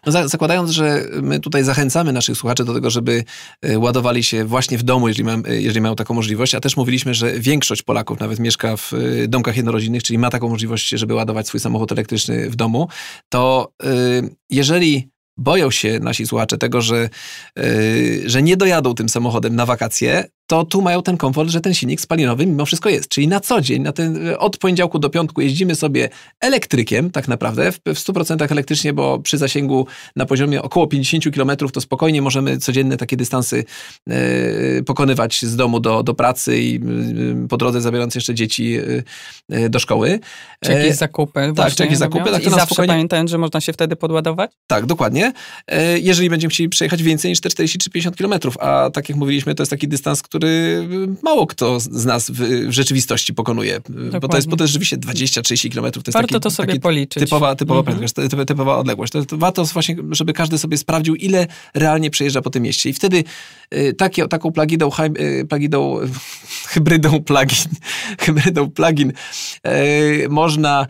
No, 0.05 0.27
zakładając, 0.27 0.69
że 0.69 1.05
my 1.21 1.39
tutaj 1.39 1.63
zachęcamy 1.63 2.13
naszych 2.13 2.37
słuchaczy 2.37 2.65
do 2.65 2.73
tego, 2.73 2.89
żeby 2.89 3.23
y, 3.65 3.79
ładowali 3.79 4.23
się 4.23 4.45
właśnie 4.45 4.72
właśnie 4.73 4.77
w 4.77 4.83
domu, 4.83 5.07
jeżeli, 5.07 5.23
mam, 5.23 5.43
jeżeli 5.47 5.81
mają 5.81 5.95
taką 5.95 6.13
możliwość, 6.13 6.55
a 6.55 6.59
też 6.59 6.77
mówiliśmy, 6.77 7.13
że 7.13 7.39
większość 7.39 7.81
Polaków 7.83 8.19
nawet 8.19 8.39
mieszka 8.39 8.77
w 8.77 8.93
y, 8.93 9.27
domkach 9.27 9.57
jednorodzinnych, 9.57 10.03
czyli 10.03 10.19
ma 10.19 10.29
taką 10.29 10.49
możliwość, 10.49 10.89
żeby 10.89 11.13
ładować 11.13 11.47
swój 11.47 11.59
samochód 11.59 11.91
elektryczny 11.91 12.49
w 12.49 12.55
domu, 12.55 12.87
to 13.29 13.71
y, 13.83 14.35
jeżeli 14.49 15.09
boją 15.37 15.71
się 15.71 15.99
nasi 15.99 16.27
słuchacze 16.27 16.57
tego, 16.57 16.81
że, 16.81 17.09
yy, 17.55 18.29
że 18.29 18.41
nie 18.41 18.57
dojadą 18.57 18.93
tym 18.93 19.09
samochodem 19.09 19.55
na 19.55 19.65
wakacje, 19.65 20.25
to 20.47 20.65
tu 20.65 20.81
mają 20.81 21.03
ten 21.03 21.17
komfort, 21.17 21.50
że 21.50 21.62
ten 21.62 21.73
silnik 21.73 22.01
spalinowy 22.01 22.45
mimo 22.45 22.65
wszystko 22.65 22.89
jest. 22.89 23.09
Czyli 23.09 23.27
na 23.27 23.39
co 23.39 23.62
dzień, 23.62 23.81
na 23.81 23.91
ten, 23.91 24.35
od 24.39 24.57
poniedziałku 24.57 25.00
do 25.00 25.09
piątku 25.09 25.41
jeździmy 25.41 25.75
sobie 25.75 26.09
elektrykiem, 26.39 27.12
tak 27.12 27.27
naprawdę, 27.27 27.71
w, 27.71 27.77
w 27.77 27.93
100% 27.93 28.51
elektrycznie, 28.51 28.93
bo 28.93 29.19
przy 29.19 29.38
zasięgu 29.38 29.88
na 30.15 30.25
poziomie 30.25 30.62
około 30.62 30.88
50 30.88 31.35
km 31.35 31.51
to 31.73 31.81
spokojnie 31.81 32.21
możemy 32.21 32.57
codzienne 32.57 32.97
takie 32.97 33.17
dystansy 33.17 33.65
yy, 34.07 34.83
pokonywać 34.85 35.41
z 35.41 35.55
domu 35.55 35.79
do, 35.79 36.03
do 36.03 36.13
pracy 36.13 36.57
i 36.59 36.73
yy, 36.73 37.47
po 37.50 37.57
drodze 37.57 37.81
zabierając 37.81 38.15
jeszcze 38.15 38.35
dzieci 38.35 38.69
yy, 39.50 39.69
do 39.69 39.79
szkoły. 39.79 40.19
Czy 40.63 40.71
jakieś 40.71 40.95
zakupy. 40.95 41.53
Tak, 41.55 41.73
czy 41.73 41.83
jakieś 41.83 41.97
zakupy. 41.97 42.31
Tak, 42.31 42.45
I 42.45 42.50
zawsze 42.50 42.65
spokojnie... 42.65 42.93
pamiętając, 42.93 43.31
że 43.31 43.38
można 43.38 43.62
się 43.62 43.73
wtedy 43.73 43.95
podładować? 43.95 44.51
Tak, 44.67 44.85
dokładnie. 44.85 45.33
Jeżeli 46.01 46.29
będziemy 46.29 46.51
chcieli 46.51 46.69
przejechać 46.69 47.03
więcej 47.03 47.31
niż 47.31 47.41
te 47.41 47.50
40 47.50 47.77
czy 47.77 47.89
50 47.89 48.17
km, 48.17 48.33
a 48.59 48.89
tak 48.93 49.09
jak 49.09 49.17
mówiliśmy, 49.17 49.55
to 49.55 49.63
jest 49.63 49.69
taki 49.69 49.88
dystans, 49.88 50.21
który 50.33 50.87
mało 51.21 51.47
kto 51.47 51.79
z 51.79 52.05
nas 52.05 52.29
w, 52.29 52.65
rzeczywistości 52.69 53.33
pokonuje. 53.33 53.79
Dokładnie. 53.79 54.19
Bo 54.19 54.27
to 54.27 54.37
jest, 54.37 54.49
bo 54.49 54.57
to 54.57 54.63
jest 54.63 54.73
rzeczywiście 54.73 54.97
20-30 54.97 55.73
km. 55.73 55.91
To 55.91 55.99
jest 55.99 56.13
Warto 56.13 56.27
taki, 56.27 56.43
to 56.43 56.51
sobie 56.51 56.67
taki 56.67 56.79
policzyć. 56.79 57.23
Typowa, 57.23 57.55
typowa 57.55 57.79
mhm. 57.79 57.97
prędkość, 57.97 58.47
typowa 58.47 58.77
odległość. 58.77 59.13
To, 59.13 59.25
to 59.25 59.37
warto 59.37 59.65
właśnie, 59.65 59.95
żeby 60.11 60.33
każdy 60.33 60.57
sobie 60.57 60.77
sprawdził, 60.77 61.15
ile 61.15 61.47
realnie 61.73 62.09
przejeżdża 62.09 62.41
po 62.41 62.49
tym 62.49 62.63
mieście. 62.63 62.89
I 62.89 62.93
wtedy 62.93 63.23
y, 63.73 63.93
takie, 63.93 64.27
taką 64.27 64.51
plagidą, 64.51 64.89
y, 65.19 65.45
plagidą 65.45 65.99
hybrydą 66.73 67.23
plugin, 67.23 67.71
hybrydą 68.25 68.71
plugin 68.71 69.13
y, 69.67 70.29
można 70.29 70.87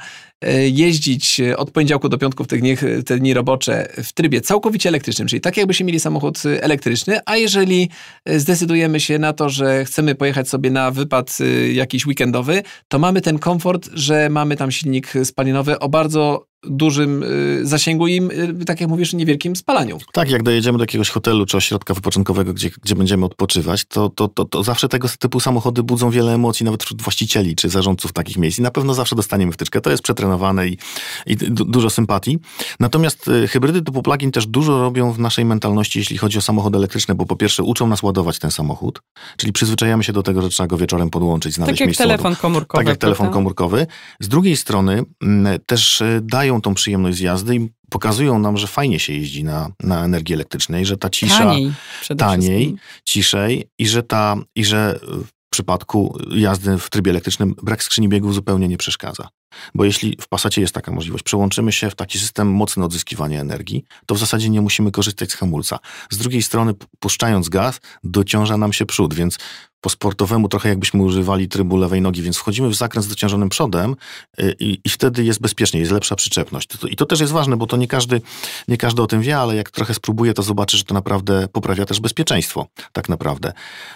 jeździć 0.69 1.39
e, 1.39 1.57
od 1.57 1.71
poniedziałku 1.71 2.09
do 2.09 2.17
piątku 2.17 2.43
w 2.43 2.47
te 2.47 2.57
dni, 2.57 2.77
te 3.05 3.17
dni 3.17 3.33
robocze 3.33 3.87
w 4.03 4.13
trybie 4.13 4.41
całkowicie 4.41 4.89
elektrycznym, 4.89 5.27
czyli 5.27 5.41
tak 5.41 5.57
jakbyśmy 5.57 5.85
mieli 5.85 5.99
samochód 5.99 6.43
elektryczny, 6.61 7.19
a 7.25 7.37
jeżeli 7.37 7.89
e, 8.25 8.39
zdecydujemy 8.39 8.99
się 8.99 9.19
na 9.19 9.33
to, 9.33 9.49
że 9.49 9.85
chcemy 9.85 10.15
pojechać 10.15 10.49
sobie 10.49 10.71
na 10.71 10.91
wypad 10.91 11.37
jakiś 11.73 12.05
weekendowy, 12.05 12.63
to 12.87 12.99
mamy 12.99 13.21
ten 13.21 13.39
komfort, 13.39 13.89
że 13.93 14.29
mamy 14.29 14.55
tam 14.55 14.71
silnik 14.71 15.13
spalinowy 15.23 15.79
o 15.79 15.89
bardzo 15.89 16.52
dużym 16.65 17.23
y, 17.23 17.59
zasięgu 17.63 18.07
i, 18.07 18.21
y, 18.61 18.65
tak 18.65 18.81
jak 18.81 18.89
mówisz, 18.89 19.13
niewielkim 19.13 19.55
spalaniu. 19.55 19.97
Tak, 20.13 20.29
jak 20.29 20.43
dojedziemy 20.43 20.77
do 20.77 20.83
jakiegoś 20.83 21.09
hotelu 21.09 21.45
czy 21.45 21.57
ośrodka 21.57 21.93
wypoczynkowego, 21.93 22.53
gdzie, 22.53 22.69
gdzie 22.83 22.95
będziemy 22.95 23.25
odpoczywać, 23.25 23.85
to, 23.85 24.09
to, 24.09 24.27
to, 24.27 24.45
to 24.45 24.63
zawsze 24.63 24.89
tego 24.89 25.07
typu 25.19 25.39
samochody 25.39 25.83
budzą 25.83 26.09
wiele 26.09 26.33
emocji, 26.33 26.65
nawet 26.65 26.83
wśród 26.83 27.01
właścicieli 27.01 27.55
czy 27.55 27.69
zarządców 27.69 28.13
takich 28.13 28.37
miejsc. 28.37 28.59
I 28.59 28.61
na 28.61 28.71
pewno 28.71 28.93
zawsze 28.93 29.15
dostaniemy 29.15 29.51
wtyczkę. 29.51 29.81
To 29.81 29.89
jest 29.89 30.03
przetrenowane 30.03 30.67
i, 30.67 30.77
i 31.25 31.35
dużo 31.49 31.89
sympatii. 31.89 32.39
Natomiast 32.79 33.27
y, 33.27 33.47
hybrydy 33.47 33.81
typu 33.81 34.03
plug-in 34.03 34.31
też 34.31 34.47
dużo 34.47 34.81
robią 34.81 35.11
w 35.11 35.19
naszej 35.19 35.45
mentalności, 35.45 35.99
jeśli 35.99 36.17
chodzi 36.17 36.37
o 36.37 36.41
samochody 36.41 36.77
elektryczne, 36.77 37.15
bo 37.15 37.25
po 37.25 37.35
pierwsze 37.35 37.63
uczą 37.63 37.87
nas 37.87 38.03
ładować 38.03 38.39
ten 38.39 38.51
samochód, 38.51 39.01
czyli 39.37 39.53
przyzwyczajamy 39.53 40.03
się 40.03 40.13
do 40.13 40.23
tego, 40.23 40.41
że 40.41 40.49
trzeba 40.49 40.67
go 40.67 40.77
wieczorem 40.77 41.09
podłączyć, 41.09 41.53
znaleźć 41.53 41.73
tak 41.73 41.79
jak 41.79 41.87
miejsce 41.87 42.03
telefon 42.03 42.35
komórkowy. 42.35 42.83
Tak 42.83 42.87
jak 42.87 42.97
telefon 42.97 43.29
komórkowy. 43.29 43.87
Z 44.19 44.27
drugiej 44.27 44.57
strony 44.57 45.03
mm, 45.21 45.59
też 45.65 46.03
dają 46.21 46.52
dają 46.53 46.61
tą 46.61 46.73
przyjemność 46.73 47.17
z 47.17 47.19
jazdy 47.19 47.55
i 47.55 47.69
pokazują 47.89 48.39
nam, 48.39 48.57
że 48.57 48.67
fajnie 48.67 48.99
się 48.99 49.13
jeździ 49.13 49.43
na, 49.43 49.69
na 49.83 50.05
energii 50.05 50.35
elektrycznej, 50.35 50.85
że 50.85 50.97
ta 50.97 51.09
cisza 51.09 51.37
taniej, 51.37 51.73
taniej 52.17 52.75
ciszej 53.05 53.67
i 53.79 53.87
że 53.87 54.03
ta 54.03 54.35
i 54.55 54.65
że 54.65 54.99
w 55.03 55.49
przypadku 55.49 56.17
jazdy 56.31 56.77
w 56.77 56.89
trybie 56.89 57.11
elektrycznym 57.11 57.55
brak 57.63 57.83
skrzyni 57.83 58.09
biegów 58.09 58.33
zupełnie 58.33 58.67
nie 58.67 58.77
przeszkadza. 58.77 59.27
Bo 59.75 59.85
jeśli 59.85 60.17
w 60.21 60.27
Passacie 60.27 60.61
jest 60.61 60.73
taka 60.73 60.91
możliwość, 60.91 61.23
przełączymy 61.23 61.71
się 61.71 61.89
w 61.89 61.95
taki 61.95 62.19
system 62.19 62.51
mocny 62.51 62.85
odzyskiwania 62.85 63.41
energii, 63.41 63.83
to 64.05 64.15
w 64.15 64.19
zasadzie 64.19 64.49
nie 64.49 64.61
musimy 64.61 64.91
korzystać 64.91 65.31
z 65.31 65.35
hamulca. 65.35 65.79
Z 66.09 66.17
drugiej 66.17 66.43
strony, 66.43 66.73
puszczając 66.99 67.49
gaz, 67.49 67.79
dociąża 68.03 68.57
nam 68.57 68.73
się 68.73 68.85
przód, 68.85 69.13
więc 69.13 69.37
po 69.83 69.89
sportowemu 69.89 70.49
trochę 70.49 70.69
jakbyśmy 70.69 71.03
używali 71.03 71.47
trybu 71.47 71.77
lewej 71.77 72.01
nogi, 72.01 72.21
więc 72.21 72.37
wchodzimy 72.37 72.69
w 72.69 72.75
zakręt 72.75 73.05
z 73.05 73.09
dociążonym 73.09 73.49
przodem 73.49 73.95
y, 74.39 74.55
i, 74.59 74.79
i 74.85 74.89
wtedy 74.89 75.23
jest 75.23 75.41
bezpiecznie, 75.41 75.79
jest 75.79 75.91
lepsza 75.91 76.15
przyczepność. 76.15 76.69
I 76.89 76.95
to 76.95 77.05
też 77.05 77.19
jest 77.19 77.33
ważne, 77.33 77.57
bo 77.57 77.67
to 77.67 77.77
nie 77.77 77.87
każdy, 77.87 78.21
nie 78.67 78.77
każdy 78.77 79.01
o 79.01 79.07
tym 79.07 79.21
wie, 79.21 79.37
ale 79.37 79.55
jak 79.55 79.71
trochę 79.71 79.93
spróbuje, 79.93 80.33
to 80.33 80.43
zobaczy, 80.43 80.77
że 80.77 80.83
to 80.83 80.93
naprawdę 80.93 81.47
poprawia 81.47 81.85
też 81.85 81.99
bezpieczeństwo, 81.99 82.67
tak 82.91 83.09
naprawdę. 83.09 83.53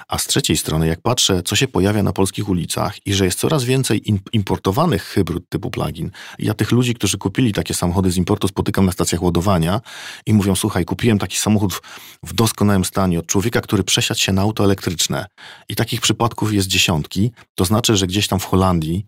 A 0.07 0.17
z 0.17 0.27
trzeciej 0.27 0.57
strony, 0.57 0.87
jak 0.87 1.01
patrzę, 1.01 1.43
co 1.43 1.55
się 1.55 1.67
pojawia 1.67 2.03
na 2.03 2.13
polskich 2.13 2.49
ulicach 2.49 3.07
i 3.07 3.13
że 3.13 3.25
jest 3.25 3.39
coraz 3.39 3.63
więcej 3.63 4.03
importowanych 4.33 5.03
hybryd 5.03 5.46
typu 5.49 5.71
plugin. 5.71 6.11
Ja 6.39 6.53
tych 6.53 6.71
ludzi, 6.71 6.93
którzy 6.93 7.17
kupili 7.17 7.53
takie 7.53 7.73
samochody 7.73 8.11
z 8.11 8.17
importu, 8.17 8.47
spotykam 8.47 8.85
na 8.85 8.91
stacjach 8.91 9.23
ładowania 9.23 9.81
i 10.25 10.33
mówią, 10.33 10.55
słuchaj, 10.55 10.85
kupiłem 10.85 11.19
taki 11.19 11.37
samochód 11.37 11.81
w, 12.23 12.33
doskonałym 12.33 12.85
stanie 12.85 13.19
od 13.19 13.25
człowieka, 13.25 13.61
który 13.61 13.83
przesiadł 13.83 14.19
się 14.19 14.33
na 14.33 14.41
auto 14.41 14.63
elektryczne. 14.63 15.25
I 15.69 15.75
takich 15.75 16.01
przypadków 16.01 16.53
jest 16.53 16.67
dziesiątki. 16.67 17.31
To 17.55 17.65
znaczy, 17.65 17.97
że 17.97 18.07
gdzieś 18.07 18.27
tam 18.27 18.39
w 18.39 18.45
Holandii 18.45 19.05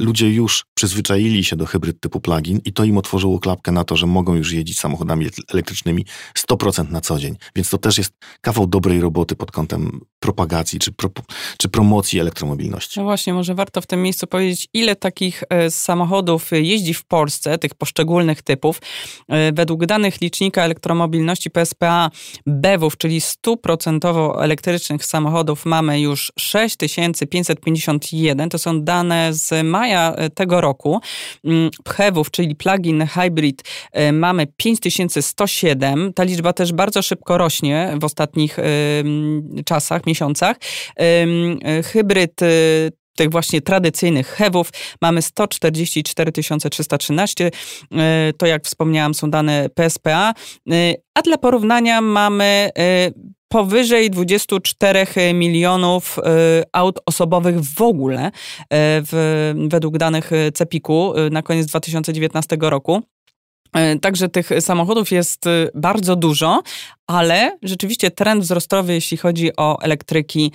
ludzie 0.00 0.30
już 0.30 0.64
przyzwyczaili 0.74 1.44
się 1.44 1.56
do 1.56 1.66
hybryd 1.66 2.00
typu 2.00 2.20
plug-in 2.20 2.60
i 2.64 2.72
to 2.72 2.84
im 2.84 2.98
otworzyło 2.98 3.38
klapkę 3.38 3.72
na 3.72 3.84
to, 3.84 3.96
że 3.96 4.06
mogą 4.06 4.34
już 4.34 4.52
jeździć 4.52 4.80
samochodami 4.80 5.26
elektrycznymi 5.52 6.06
100% 6.38 6.90
na 6.90 7.00
co 7.00 7.18
dzień. 7.18 7.36
Więc 7.56 7.70
to 7.70 7.78
też 7.78 7.98
jest 7.98 8.12
kawał 8.40 8.66
dobrej 8.66 9.00
roboty 9.00 9.36
pod 9.36 9.50
kątem 9.50 10.00
propagacji 10.20 10.78
czy, 10.78 10.92
pro, 10.92 11.10
czy 11.58 11.68
promocji 11.68 12.20
elektromobilności. 12.20 13.00
No 13.00 13.04
właśnie, 13.04 13.34
może 13.34 13.54
warto 13.54 13.80
w 13.80 13.86
tym 13.86 14.02
miejscu 14.02 14.26
powiedzieć, 14.26 14.68
ile 14.74 14.96
takich 14.96 15.42
e, 15.50 15.61
samochodów 15.70 16.50
jeździ 16.52 16.94
w 16.94 17.04
Polsce, 17.04 17.58
tych 17.58 17.74
poszczególnych 17.74 18.42
typów. 18.42 18.80
E, 19.28 19.52
według 19.52 19.86
danych 19.86 20.20
licznika 20.20 20.64
elektromobilności 20.64 21.50
PSPA 21.50 22.10
BEW-ów, 22.46 22.96
czyli 22.96 23.20
100% 23.20 24.42
elektrycznych 24.42 25.04
samochodów 25.04 25.66
mamy 25.66 26.00
już 26.00 26.32
6551. 26.38 28.48
To 28.48 28.58
są 28.58 28.82
dane 28.82 29.34
z 29.34 29.66
maja 29.66 30.14
e, 30.14 30.30
tego 30.30 30.60
roku 30.60 31.00
mm, 31.44 31.70
PHEW-ów, 31.84 32.30
czyli 32.30 32.56
plug-in 32.56 33.06
hybrid, 33.06 33.62
e, 33.92 34.12
mamy 34.12 34.46
5107. 34.56 36.12
Ta 36.12 36.24
liczba 36.24 36.52
też 36.52 36.72
bardzo 36.72 37.02
szybko 37.02 37.38
rośnie 37.38 37.94
w 38.00 38.04
ostatnich 38.04 38.56
czasach, 39.64 40.06
miesiącach. 40.06 40.56
Hybryd 41.84 42.40
tych 43.16 43.30
właśnie 43.30 43.60
tradycyjnych 43.60 44.28
hewów 44.28 44.70
mamy 45.02 45.22
144 45.22 46.32
313. 46.70 47.50
To 48.38 48.46
jak 48.46 48.64
wspomniałam 48.64 49.14
są 49.14 49.30
dane 49.30 49.68
PSPA. 49.68 50.34
A 51.14 51.22
dla 51.22 51.38
porównania 51.38 52.00
mamy 52.00 52.70
powyżej 53.48 54.10
24 54.10 55.06
milionów 55.34 56.18
aut 56.72 56.98
osobowych 57.06 57.60
w 57.60 57.82
ogóle 57.82 58.30
w, 58.70 59.52
według 59.68 59.98
danych 59.98 60.30
Cepiku 60.54 61.14
na 61.30 61.42
koniec 61.42 61.66
2019 61.66 62.56
roku. 62.60 63.02
Także 64.00 64.28
tych 64.28 64.50
samochodów 64.60 65.10
jest 65.10 65.44
bardzo 65.74 66.16
dużo, 66.16 66.62
ale 67.06 67.58
rzeczywiście 67.62 68.10
trend 68.10 68.42
wzrostowy, 68.42 68.94
jeśli 68.94 69.16
chodzi 69.16 69.56
o 69.56 69.78
elektryki 69.82 70.52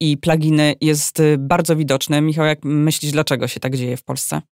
i 0.00 0.16
pluginy, 0.16 0.74
jest 0.80 1.22
bardzo 1.38 1.76
widoczny. 1.76 2.20
Michał, 2.20 2.46
jak 2.46 2.58
myślisz, 2.64 3.12
dlaczego 3.12 3.48
się 3.48 3.60
tak 3.60 3.76
dzieje 3.76 3.96
w 3.96 4.04
Polsce? 4.04 4.42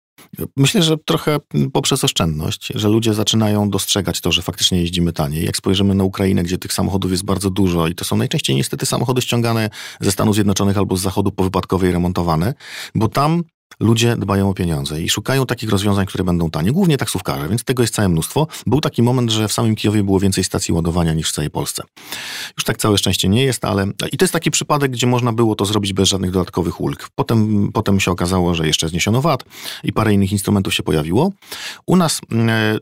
Myślę, 0.56 0.82
że 0.82 0.96
trochę 1.04 1.38
poprzez 1.72 2.04
oszczędność, 2.04 2.72
że 2.74 2.88
ludzie 2.88 3.14
zaczynają 3.14 3.70
dostrzegać 3.70 4.20
to, 4.20 4.32
że 4.32 4.42
faktycznie 4.42 4.80
jeździmy 4.80 5.12
taniej. 5.12 5.44
Jak 5.44 5.56
spojrzymy 5.56 5.94
na 5.94 6.04
Ukrainę, 6.04 6.42
gdzie 6.42 6.58
tych 6.58 6.72
samochodów 6.72 7.10
jest 7.10 7.24
bardzo 7.24 7.50
dużo 7.50 7.88
i 7.88 7.94
to 7.94 8.04
są 8.04 8.16
najczęściej 8.16 8.56
niestety 8.56 8.86
samochody 8.86 9.22
ściągane 9.22 9.70
ze 10.00 10.12
Stanów 10.12 10.34
Zjednoczonych 10.34 10.78
albo 10.78 10.96
z 10.96 11.00
Zachodu 11.00 11.32
powypadkowe 11.32 11.88
i 11.88 11.92
remontowane, 11.92 12.54
bo 12.94 13.08
tam 13.08 13.42
ludzie 13.80 14.16
dbają 14.16 14.50
o 14.50 14.54
pieniądze 14.54 15.02
i 15.02 15.08
szukają 15.08 15.46
takich 15.46 15.70
rozwiązań, 15.70 16.06
które 16.06 16.24
będą 16.24 16.50
tanie, 16.50 16.72
głównie 16.72 16.96
taksówkarze, 16.96 17.48
więc 17.48 17.64
tego 17.64 17.82
jest 17.82 17.94
całe 17.94 18.08
mnóstwo. 18.08 18.46
Był 18.66 18.80
taki 18.80 19.02
moment, 19.02 19.30
że 19.30 19.48
w 19.48 19.52
samym 19.52 19.74
Kijowie 19.74 20.02
było 20.02 20.20
więcej 20.20 20.44
stacji 20.44 20.74
ładowania 20.74 21.14
niż 21.14 21.30
w 21.30 21.32
całej 21.32 21.50
Polsce. 21.50 21.82
Już 22.56 22.64
tak 22.64 22.76
całe 22.76 22.98
szczęście 22.98 23.28
nie 23.28 23.44
jest, 23.44 23.64
ale 23.64 23.86
i 24.12 24.16
to 24.16 24.24
jest 24.24 24.32
taki 24.32 24.50
przypadek, 24.50 24.90
gdzie 24.90 25.06
można 25.06 25.32
było 25.32 25.54
to 25.54 25.64
zrobić 25.64 25.92
bez 25.92 26.08
żadnych 26.08 26.30
dodatkowych 26.30 26.80
ulg. 26.80 27.08
Potem, 27.14 27.70
potem 27.72 28.00
się 28.00 28.10
okazało, 28.10 28.54
że 28.54 28.66
jeszcze 28.66 28.88
zniesiono 28.88 29.22
VAT 29.22 29.44
i 29.84 29.92
parę 29.92 30.14
innych 30.14 30.32
instrumentów 30.32 30.74
się 30.74 30.82
pojawiło. 30.82 31.32
U 31.86 31.96
nas 31.96 32.20
e, 32.32 32.78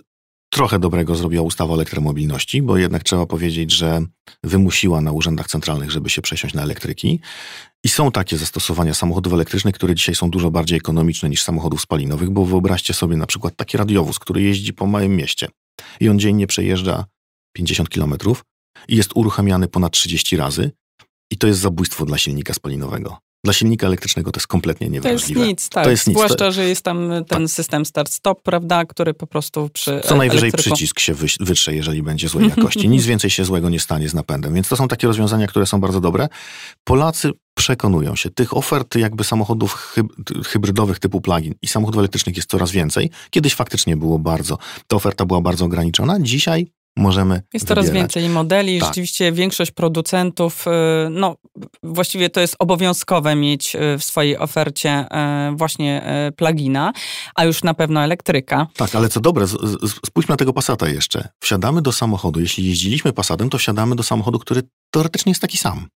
trochę 0.55 0.79
dobrego 0.79 1.15
zrobiła 1.15 1.43
ustawa 1.43 1.73
o 1.73 1.75
elektromobilności, 1.75 2.63
bo 2.63 2.77
jednak 2.77 3.03
trzeba 3.03 3.27
powiedzieć, 3.27 3.73
że 3.73 4.03
wymusiła 4.45 5.01
na 5.01 5.13
urzędach 5.13 5.47
centralnych, 5.47 5.91
żeby 5.91 6.11
się 6.11 6.23
przesiąść 6.23 6.55
na 6.55 6.63
elektryki. 6.63 7.21
I 7.85 7.89
są 7.89 8.11
takie 8.11 8.37
zastosowania 8.37 8.95
samochodów 8.95 9.33
elektrycznych, 9.33 9.75
które 9.75 9.95
dzisiaj 9.95 10.15
są 10.15 10.31
dużo 10.31 10.51
bardziej 10.51 10.79
ekonomiczne 10.79 11.29
niż 11.29 11.43
samochodów 11.43 11.81
spalinowych, 11.81 12.31
bo 12.31 12.45
wyobraźcie 12.45 12.95
sobie 12.95 13.17
na 13.17 13.27
przykład 13.27 13.57
taki 13.57 13.77
radiowóz, 13.77 14.19
który 14.19 14.43
jeździ 14.43 14.73
po 14.73 14.87
małym 14.87 15.17
mieście 15.17 15.49
i 16.01 16.09
on 16.09 16.19
dziennie 16.19 16.47
przejeżdża 16.47 17.05
50 17.53 17.89
kilometrów 17.89 18.45
i 18.89 18.97
jest 18.97 19.11
uruchamiany 19.15 19.69
ponad 19.69 19.93
30 19.93 20.37
razy 20.37 20.71
i 21.31 21.37
to 21.39 21.47
jest 21.47 21.61
zabójstwo 21.61 22.05
dla 22.05 22.19
silnika 22.19 22.55
spalinowego. 22.55 23.19
Dla 23.45 23.53
silnika 23.53 23.87
elektrycznego 23.87 24.33
to 24.33 24.39
jest 24.39 24.47
kompletnie 24.47 24.89
niewrażliwe. 24.89 25.41
To 25.41 25.47
jest 25.47 25.51
nic, 25.51 25.69
tak. 25.69 25.85
To 25.85 25.91
jest 25.91 26.07
nic. 26.07 26.17
Zwłaszcza, 26.17 26.51
że 26.51 26.69
jest 26.69 26.83
tam 26.83 27.09
ten 27.29 27.43
tak. 27.43 27.51
system 27.51 27.85
start-stop, 27.85 28.43
prawda, 28.43 28.85
który 28.85 29.15
po 29.15 29.27
prostu 29.27 29.71
przy 29.73 30.01
Co 30.05 30.17
najwyżej 30.17 30.49
elektryku... 30.49 30.75
przycisk 30.77 31.01
się 31.01 31.15
wytrze, 31.41 31.75
jeżeli 31.75 32.03
będzie 32.03 32.29
złej 32.29 32.49
jakości. 32.49 32.89
Nic 32.95 33.07
więcej 33.07 33.31
się 33.31 33.45
złego 33.45 33.69
nie 33.69 33.81
stanie 33.81 34.09
z 34.09 34.15
napędem. 34.15 34.55
Więc 34.55 34.69
to 34.69 34.77
są 34.77 34.89
takie 34.89 35.07
rozwiązania, 35.07 35.47
które 35.47 35.67
są 35.67 35.81
bardzo 35.81 36.01
dobre. 36.01 36.29
Polacy 36.85 37.31
przekonują 37.55 38.17
się. 38.17 38.31
Tych 38.31 38.57
ofert 38.57 38.97
jakby 38.97 39.25
samochodów 39.25 39.97
hybrydowych 40.47 40.99
typu 40.99 41.21
plug-in 41.21 41.55
i 41.63 41.69
samochodów 41.69 41.99
elektrycznych 41.99 42.37
jest 42.37 42.51
coraz 42.51 42.71
więcej. 42.71 43.11
Kiedyś 43.31 43.55
faktycznie 43.55 43.97
było 43.97 44.19
bardzo, 44.19 44.59
ta 44.87 44.97
oferta 44.97 45.27
była 45.27 45.41
bardzo 45.41 45.65
ograniczona. 45.65 46.21
Dzisiaj 46.21 46.67
możemy 46.97 47.43
Jest 47.55 47.69
coraz 47.69 47.91
więcej 47.91 48.29
modeli. 48.29 48.79
Tak. 48.79 48.89
Rzeczywiście 48.89 49.33
większość 49.33 49.71
producentów, 49.71 50.67
y, 50.67 51.11
no 51.11 51.37
właściwie 51.83 52.31
to 52.31 52.41
jest 52.41 52.57
obowiązkowe 52.59 53.35
mieć 53.35 53.77
y, 53.77 53.99
w 53.99 54.05
swojej 54.05 54.39
ofercie 54.39 55.07
y, 55.53 55.57
właśnie 55.57 56.05
plugina, 56.37 56.93
a 57.35 57.45
już 57.45 57.63
na 57.63 57.75
pewno 57.75 58.01
elektryka. 58.01 58.67
Tak, 58.77 58.95
ale 58.95 59.09
co 59.09 59.21
dobre, 59.21 59.47
spójrzmy 60.07 60.33
na 60.33 60.37
tego 60.37 60.53
Passata 60.53 60.89
jeszcze. 60.89 61.29
Wsiadamy 61.41 61.83
do 61.83 61.93
samochodu, 61.93 62.41
jeśli 62.41 62.67
jeździliśmy 62.67 63.13
Passatem, 63.13 63.51
to 63.51 63.59
wsiadamy 63.59 63.97
do 63.97 64.03
samochodu, 64.03 64.39
który 64.39 64.63
teoretycznie 64.91 65.31
jest 65.31 65.43
taki 65.43 65.59
sam. 65.59 65.89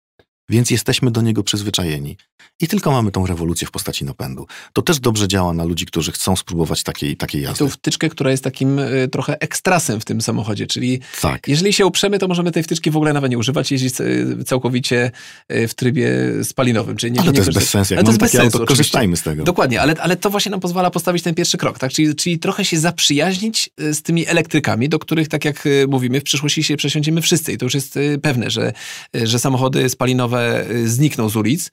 Więc 0.49 0.71
jesteśmy 0.71 1.11
do 1.11 1.21
niego 1.21 1.43
przyzwyczajeni. 1.43 2.17
I 2.61 2.67
tylko 2.67 2.91
mamy 2.91 3.11
tą 3.11 3.25
rewolucję 3.25 3.67
w 3.67 3.71
postaci 3.71 4.05
napędu. 4.05 4.47
To 4.73 4.81
też 4.81 4.99
dobrze 4.99 5.27
działa 5.27 5.53
na 5.53 5.63
ludzi, 5.63 5.85
którzy 5.85 6.11
chcą 6.11 6.35
spróbować 6.35 6.83
takiej, 6.83 7.17
takiej 7.17 7.41
jazdy. 7.41 7.65
I 7.65 7.67
tą 7.67 7.69
wtyczkę, 7.69 8.09
która 8.09 8.31
jest 8.31 8.43
takim 8.43 8.79
y, 8.79 9.07
trochę 9.11 9.39
ekstrasem 9.41 10.01
w 10.01 10.05
tym 10.05 10.21
samochodzie, 10.21 10.67
czyli 10.67 10.99
tak. 11.21 11.47
jeżeli 11.47 11.73
się 11.73 11.85
uprzemy, 11.85 12.19
to 12.19 12.27
możemy 12.27 12.51
tej 12.51 12.63
wtyczki 12.63 12.91
w 12.91 12.95
ogóle 12.95 13.13
nawet 13.13 13.31
nie 13.31 13.37
używać, 13.37 13.71
jeździć 13.71 14.01
y, 14.01 14.43
całkowicie 14.45 15.11
y, 15.51 15.67
w 15.67 15.73
trybie 15.73 16.09
spalinowym. 16.43 16.97
Czyli 16.97 17.11
nie, 17.11 17.19
ale 17.19 17.31
nie 17.31 17.33
to 17.33 17.39
jest 17.39 17.59
bez 17.59 17.69
sensu. 17.69 17.93
Jak 17.93 18.05
mamy 18.05 18.17
takie 18.17 18.41
auto, 18.41 18.65
korzystajmy 18.65 19.17
z 19.17 19.21
tego. 19.21 19.43
Dokładnie, 19.43 19.81
ale, 19.81 19.95
ale 19.99 20.15
to 20.15 20.29
właśnie 20.29 20.51
nam 20.51 20.59
pozwala 20.59 20.91
postawić 20.91 21.23
ten 21.23 21.35
pierwszy 21.35 21.57
krok, 21.57 21.79
tak? 21.79 21.91
Czyli, 21.91 22.15
czyli 22.15 22.39
trochę 22.39 22.65
się 22.65 22.79
zaprzyjaźnić 22.79 23.69
z 23.77 24.01
tymi 24.01 24.27
elektrykami, 24.27 24.89
do 24.89 24.99
których, 24.99 25.27
tak 25.27 25.45
jak 25.45 25.63
mówimy, 25.87 26.19
w 26.19 26.23
przyszłości 26.23 26.63
się 26.63 26.77
przesiądziemy 26.77 27.21
wszyscy 27.21 27.53
i 27.53 27.57
to 27.57 27.65
już 27.65 27.73
jest 27.73 27.99
pewne, 28.21 28.49
że, 28.49 28.73
że 29.13 29.39
samochody 29.39 29.89
spalinowe 29.89 30.38
znikną 30.85 31.29
z 31.29 31.35
ulic, 31.35 31.71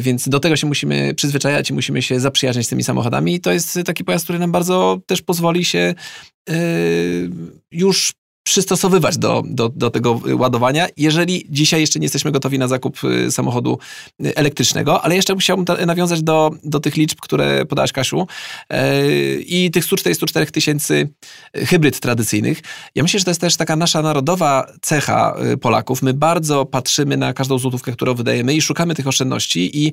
więc 0.00 0.28
do 0.28 0.40
tego 0.40 0.56
się 0.56 0.66
musimy 0.66 1.14
przyzwyczajać 1.14 1.70
i 1.70 1.72
musimy 1.72 2.02
się 2.02 2.20
zaprzyjaźnić 2.20 2.66
z 2.66 2.70
tymi 2.70 2.84
samochodami. 2.84 3.34
I 3.34 3.40
to 3.40 3.52
jest 3.52 3.78
taki 3.86 4.04
pojazd, 4.04 4.24
który 4.24 4.38
nam 4.38 4.52
bardzo 4.52 4.98
też 5.06 5.22
pozwoli 5.22 5.64
się 5.64 5.94
yy, 6.48 6.54
już 7.70 8.12
przystosowywać 8.48 9.18
do, 9.18 9.42
do, 9.46 9.68
do 9.68 9.90
tego 9.90 10.20
ładowania, 10.38 10.86
jeżeli 10.96 11.46
dzisiaj 11.50 11.80
jeszcze 11.80 11.98
nie 11.98 12.04
jesteśmy 12.04 12.32
gotowi 12.32 12.58
na 12.58 12.68
zakup 12.68 13.04
y, 13.04 13.32
samochodu 13.32 13.78
y, 14.26 14.34
elektrycznego, 14.34 15.04
ale 15.04 15.16
jeszcze 15.16 15.36
chciałbym 15.36 15.86
nawiązać 15.86 16.22
do, 16.22 16.50
do 16.64 16.80
tych 16.80 16.96
liczb, 16.96 17.18
które 17.20 17.66
podałaś 17.66 17.92
Kasiu 17.92 18.26
yy, 18.70 18.78
i 19.46 19.70
tych 19.70 19.84
144 19.84 20.46
tysięcy 20.46 21.08
hybryd 21.54 22.00
tradycyjnych. 22.00 22.60
Ja 22.94 23.02
myślę, 23.02 23.18
że 23.18 23.24
to 23.24 23.30
jest 23.30 23.40
też 23.40 23.56
taka 23.56 23.76
nasza 23.76 24.02
narodowa 24.02 24.66
cecha 24.82 25.36
y, 25.52 25.56
Polaków. 25.56 26.02
My 26.02 26.14
bardzo 26.14 26.66
patrzymy 26.66 27.16
na 27.16 27.32
każdą 27.32 27.58
złotówkę, 27.58 27.92
którą 27.92 28.14
wydajemy 28.14 28.54
i 28.54 28.60
szukamy 28.60 28.94
tych 28.94 29.06
oszczędności 29.06 29.86
i 29.86 29.92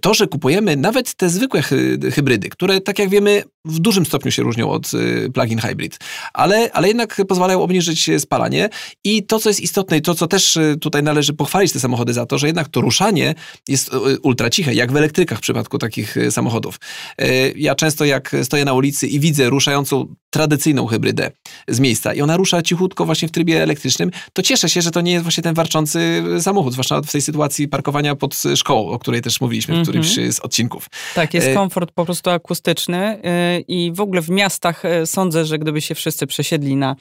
to, 0.00 0.14
że 0.14 0.26
kupujemy 0.26 0.76
nawet 0.76 1.14
te 1.14 1.30
zwykłe 1.30 1.62
hybrydy, 2.12 2.48
które 2.48 2.80
tak 2.80 2.98
jak 2.98 3.08
wiemy 3.08 3.42
w 3.64 3.78
dużym 3.78 4.06
stopniu 4.06 4.30
się 4.30 4.42
różnią 4.42 4.70
od 4.70 4.90
plug-in 5.34 5.58
hybrid, 5.58 5.98
ale, 6.32 6.72
ale 6.72 6.88
jednak 6.88 7.20
pozwalają 7.28 7.62
obniżyć 7.62 7.89
spalanie. 8.18 8.68
I 9.04 9.22
to, 9.22 9.38
co 9.38 9.50
jest 9.50 9.60
istotne 9.60 9.96
i 9.96 10.02
to, 10.02 10.14
co 10.14 10.26
też 10.26 10.56
y, 10.56 10.76
tutaj 10.80 11.02
należy 11.02 11.32
pochwalić 11.32 11.72
te 11.72 11.80
samochody 11.80 12.12
za 12.12 12.26
to, 12.26 12.38
że 12.38 12.46
jednak 12.46 12.68
to 12.68 12.80
ruszanie 12.80 13.34
jest 13.68 13.94
y, 13.94 14.20
ultra 14.22 14.50
ciche, 14.50 14.74
jak 14.74 14.92
w 14.92 14.96
elektrykach 14.96 15.38
w 15.38 15.42
przypadku 15.42 15.78
takich 15.78 16.16
samochodów. 16.30 16.80
Ja 17.56 17.74
często 17.74 18.04
jak 18.04 18.36
stoję 18.42 18.64
na 18.64 18.72
ulicy 18.72 19.06
i 19.06 19.20
widzę 19.20 19.50
ruszającą 19.50 20.14
tradycyjną 20.30 20.86
hybrydę 20.86 21.30
z 21.68 21.80
miejsca 21.80 22.14
i 22.14 22.20
ona 22.20 22.36
rusza 22.36 22.62
cichutko 22.62 23.04
właśnie 23.04 23.28
w 23.28 23.30
trybie 23.30 23.62
elektrycznym, 23.62 24.10
to 24.32 24.42
cieszę 24.42 24.68
się, 24.68 24.82
że 24.82 24.90
to 24.90 25.00
nie 25.00 25.12
jest 25.12 25.24
właśnie 25.24 25.42
ten 25.42 25.54
warczący 25.54 26.22
samochód, 26.40 26.72
zwłaszcza 26.72 27.00
w 27.00 27.12
tej 27.12 27.22
sytuacji 27.22 27.68
parkowania 27.68 28.16
pod 28.16 28.36
szkołą, 28.56 28.88
o 28.88 28.98
której 28.98 29.22
też 29.22 29.40
mówiliśmy 29.40 29.78
w 29.78 29.82
którymś 29.82 30.18
mm 30.18 30.30
-hmm. 30.30 30.32
z 30.32 30.40
odcinków. 30.40 30.86
Tak, 31.14 31.34
jest 31.34 31.54
komfort 31.54 31.90
po 31.94 32.04
prostu 32.04 32.30
akustyczny 32.30 33.20
i 33.68 33.92
w 33.94 34.00
ogóle 34.00 34.22
w 34.22 34.30
miastach 34.30 34.82
sądzę, 35.04 35.44
że 35.44 35.58
gdyby 35.58 35.80
się 35.80 35.94
wszyscy 35.94 36.26
przesiedli 36.26 36.76
na 36.76 36.96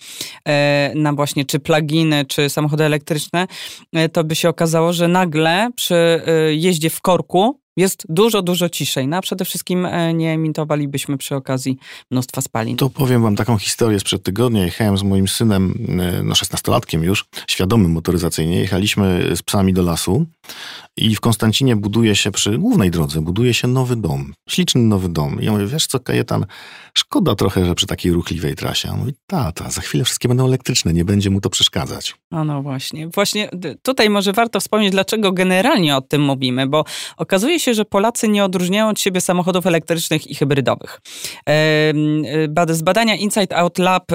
na 0.95 1.13
właśnie 1.13 1.45
czy 1.45 1.59
pluginy, 1.59 2.25
czy 2.25 2.49
samochody 2.49 2.83
elektryczne, 2.83 3.47
e, 3.93 4.09
to 4.09 4.23
by 4.23 4.35
się 4.35 4.49
okazało, 4.49 4.93
że 4.93 5.07
nagle 5.07 5.69
przy 5.75 5.95
e, 5.95 6.55
jeździe 6.55 6.89
w 6.89 7.01
korku 7.01 7.59
jest 7.79 8.05
dużo, 8.09 8.41
dużo 8.41 8.69
ciszej. 8.69 9.07
No 9.07 9.17
a 9.17 9.21
przede 9.21 9.45
wszystkim 9.45 9.85
e, 9.85 10.13
nie 10.13 10.31
emitowalibyśmy 10.31 11.17
przy 11.17 11.35
okazji 11.35 11.77
mnóstwa 12.11 12.41
spalin. 12.41 12.77
To 12.77 12.89
powiem 12.89 13.21
wam 13.23 13.35
taką 13.35 13.57
historię 13.57 13.99
sprzed 13.99 14.23
tygodnia. 14.23 14.65
Jechałem 14.65 14.97
z 14.97 15.03
moim 15.03 15.27
synem, 15.27 15.73
no 16.23 16.33
16-latkiem 16.33 17.03
już, 17.03 17.25
świadomym 17.47 17.91
motoryzacyjnie. 17.91 18.59
Jechaliśmy 18.59 19.35
z 19.35 19.41
psami 19.41 19.73
do 19.73 19.81
lasu 19.81 20.25
i 20.97 21.15
w 21.15 21.19
Konstancinie 21.19 21.75
buduje 21.75 22.15
się 22.15 22.31
przy 22.31 22.57
głównej 22.57 22.91
drodze, 22.91 23.21
buduje 23.21 23.53
się 23.53 23.67
nowy 23.67 23.95
dom. 23.95 24.33
Śliczny 24.49 24.81
nowy 24.81 25.09
dom. 25.09 25.41
I 25.41 25.45
ja 25.45 25.51
mówię, 25.51 25.65
wiesz 25.65 25.87
co, 25.87 25.99
Kajetan, 25.99 26.45
szkoda 26.93 27.35
trochę, 27.35 27.65
że 27.65 27.75
przy 27.75 27.87
takiej 27.87 28.11
ruchliwej 28.11 28.55
trasie. 28.55 28.89
On 28.91 28.99
mówi, 28.99 29.13
tata, 29.27 29.69
za 29.69 29.81
chwilę 29.81 30.03
wszystkie 30.03 30.27
będą 30.27 30.45
elektryczne, 30.45 30.93
nie 30.93 31.05
będzie 31.05 31.29
mu 31.29 31.41
to 31.41 31.49
przeszkadzać. 31.49 32.15
A 32.31 32.43
no 32.43 32.61
właśnie. 32.61 33.07
Właśnie 33.07 33.49
tutaj 33.83 34.09
może 34.09 34.33
warto 34.33 34.59
wspomnieć, 34.59 34.91
dlaczego 34.91 35.31
generalnie 35.31 35.95
o 35.95 36.01
tym 36.01 36.21
mówimy, 36.21 36.67
bo 36.67 36.85
okazuje 37.17 37.59
się, 37.59 37.68
że 37.73 37.85
Polacy 37.85 38.27
nie 38.27 38.43
odróżniają 38.43 38.89
od 38.89 38.99
siebie 38.99 39.21
samochodów 39.21 39.65
elektrycznych 39.65 40.27
i 40.27 40.35
hybrydowych. 40.35 41.01
Z 42.69 42.81
badania 42.81 43.15
Inside 43.15 43.57
Out 43.57 43.77
Lab 43.77 44.05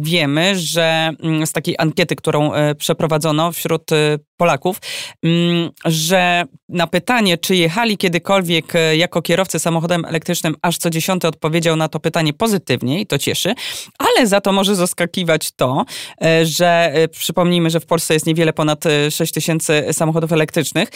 wiemy, 0.00 0.56
że 0.56 1.10
mm, 1.22 1.46
z 1.46 1.52
takiej 1.52 1.74
ankiety, 1.78 2.16
którą 2.16 2.52
e, 2.52 2.74
przeprowadzono 2.74 3.52
wśród 3.52 3.92
e, 3.92 4.18
Polaków, 4.38 4.80
mm, 5.22 5.70
że 5.84 6.44
na 6.68 6.86
pytanie, 6.86 7.38
czy 7.38 7.56
jechali 7.56 7.98
kiedykolwiek 7.98 8.74
e, 8.74 8.96
jako 8.96 9.22
kierowcy 9.22 9.58
samochodem 9.58 10.04
elektrycznym, 10.04 10.54
aż 10.62 10.78
co 10.78 10.90
dziesiąty 10.90 11.28
odpowiedział 11.28 11.76
na 11.76 11.88
to 11.88 12.00
pytanie 12.00 12.32
pozytywnie 12.32 13.00
i 13.00 13.06
to 13.06 13.18
cieszy, 13.18 13.54
ale 13.98 14.26
za 14.26 14.40
to 14.40 14.52
może 14.52 14.76
zaskakiwać 14.76 15.52
to, 15.52 15.84
e, 16.24 16.46
że 16.46 16.90
e, 16.92 17.08
przypomnijmy, 17.08 17.70
że 17.70 17.80
w 17.80 17.86
Polsce 17.86 18.14
jest 18.14 18.26
niewiele 18.26 18.52
ponad 18.52 18.84
6 19.10 19.32
tysięcy 19.32 19.84
samochodów 19.92 20.32
elektrycznych, 20.32 20.88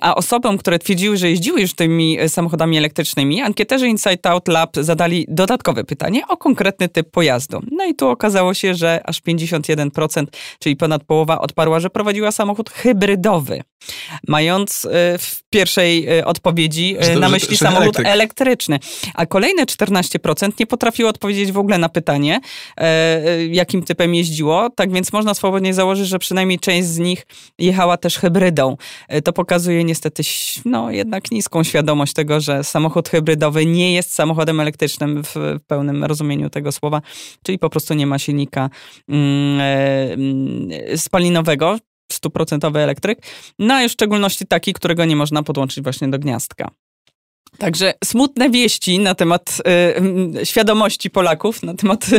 a 0.00 0.14
osobom, 0.14 0.58
które 0.58 0.78
twierdziły, 0.78 1.16
że 1.16 1.30
jeździły 1.30 1.60
już 1.60 1.74
tymi 1.74 2.18
samochodami 2.28 2.78
elektrycznymi, 2.78 3.42
ankieterzy 3.42 3.88
Insight 3.88 4.26
Out 4.26 4.48
Lab 4.48 4.76
zadali 4.76 5.26
dodatkowe 5.28 5.84
pytanie 5.84 6.22
o 6.28 6.36
konkretny 6.36 6.88
typ 6.88 7.10
pojazdu. 7.10 7.60
No 7.72 7.84
i 7.84 7.94
tu 7.94 8.08
okazało 8.08 8.54
się, 8.54 8.74
że 8.74 9.00
aż 9.04 9.22
51%, 9.22 10.26
czyli 10.58 10.76
ponad 10.76 11.04
połowa 11.04 11.38
odparła, 11.40 11.80
że 11.80 11.90
prowadziła 11.90 12.32
samochód 12.32 12.70
hybrydowy, 12.86 13.62
mając 14.28 14.84
y, 14.84 14.88
w 15.18 15.42
pierwszej 15.50 16.18
y, 16.18 16.24
odpowiedzi 16.24 16.96
y, 17.14 17.18
na 17.18 17.28
myśli 17.28 17.56
samochód 17.56 17.84
elektryk. 17.84 18.06
elektryczny. 18.06 18.78
A 19.14 19.26
kolejne 19.26 19.64
14% 19.64 20.52
nie 20.60 20.66
potrafiło 20.66 21.10
odpowiedzieć 21.10 21.52
w 21.52 21.58
ogóle 21.58 21.78
na 21.78 21.88
pytanie, 21.88 22.40
jakim 23.50 23.82
typem 23.82 24.14
jeździło. 24.14 24.70
Tak 24.70 24.92
więc 24.92 25.12
można 25.12 25.34
swobodnie 25.34 25.74
założyć, 25.74 26.08
że 26.08 26.18
przynajmniej 26.18 26.58
część 26.58 26.88
z 26.88 26.98
nich 26.98 27.26
jechała 27.58 27.96
też 27.96 28.18
hybrydą. 28.18 28.76
To 29.24 29.32
pokazuje 29.32 29.84
niestety 29.84 30.22
no, 30.64 30.90
jednak 30.90 31.30
niską 31.30 31.64
świadomość 31.64 32.12
tego, 32.12 32.40
że 32.40 32.64
samochód 32.64 33.08
hybrydowy 33.08 33.66
nie 33.66 33.94
jest 33.94 34.14
samochodem 34.14 34.60
elektrycznym 34.60 35.22
w, 35.24 35.34
pełnym 35.66 36.04
rozumieniu 36.04 36.50
tego 36.50 36.72
słowa, 36.72 37.02
czyli 37.42 37.58
po 37.58 37.70
prostu 37.70 37.94
nie 37.94 38.06
ma 38.06 38.18
silnika 38.18 38.70
mm, 39.08 39.60
mm, 39.60 40.98
spalinowego, 40.98 41.78
stuprocentowy 42.12 42.78
elektryk, 42.78 43.18
no 43.58 43.74
a 43.74 43.88
w 43.88 43.92
szczególności 43.92 44.46
taki, 44.46 44.72
którego 44.72 45.04
nie 45.04 45.16
można 45.16 45.42
podłączyć 45.42 45.84
właśnie 45.84 46.08
do 46.08 46.18
gniazdka. 46.18 46.70
Także 47.58 47.94
smutne 48.04 48.50
wieści 48.50 48.98
na 48.98 49.14
temat 49.14 49.62
y, 50.40 50.46
świadomości 50.46 51.10
Polaków, 51.10 51.62
na 51.62 51.74
temat 51.74 52.10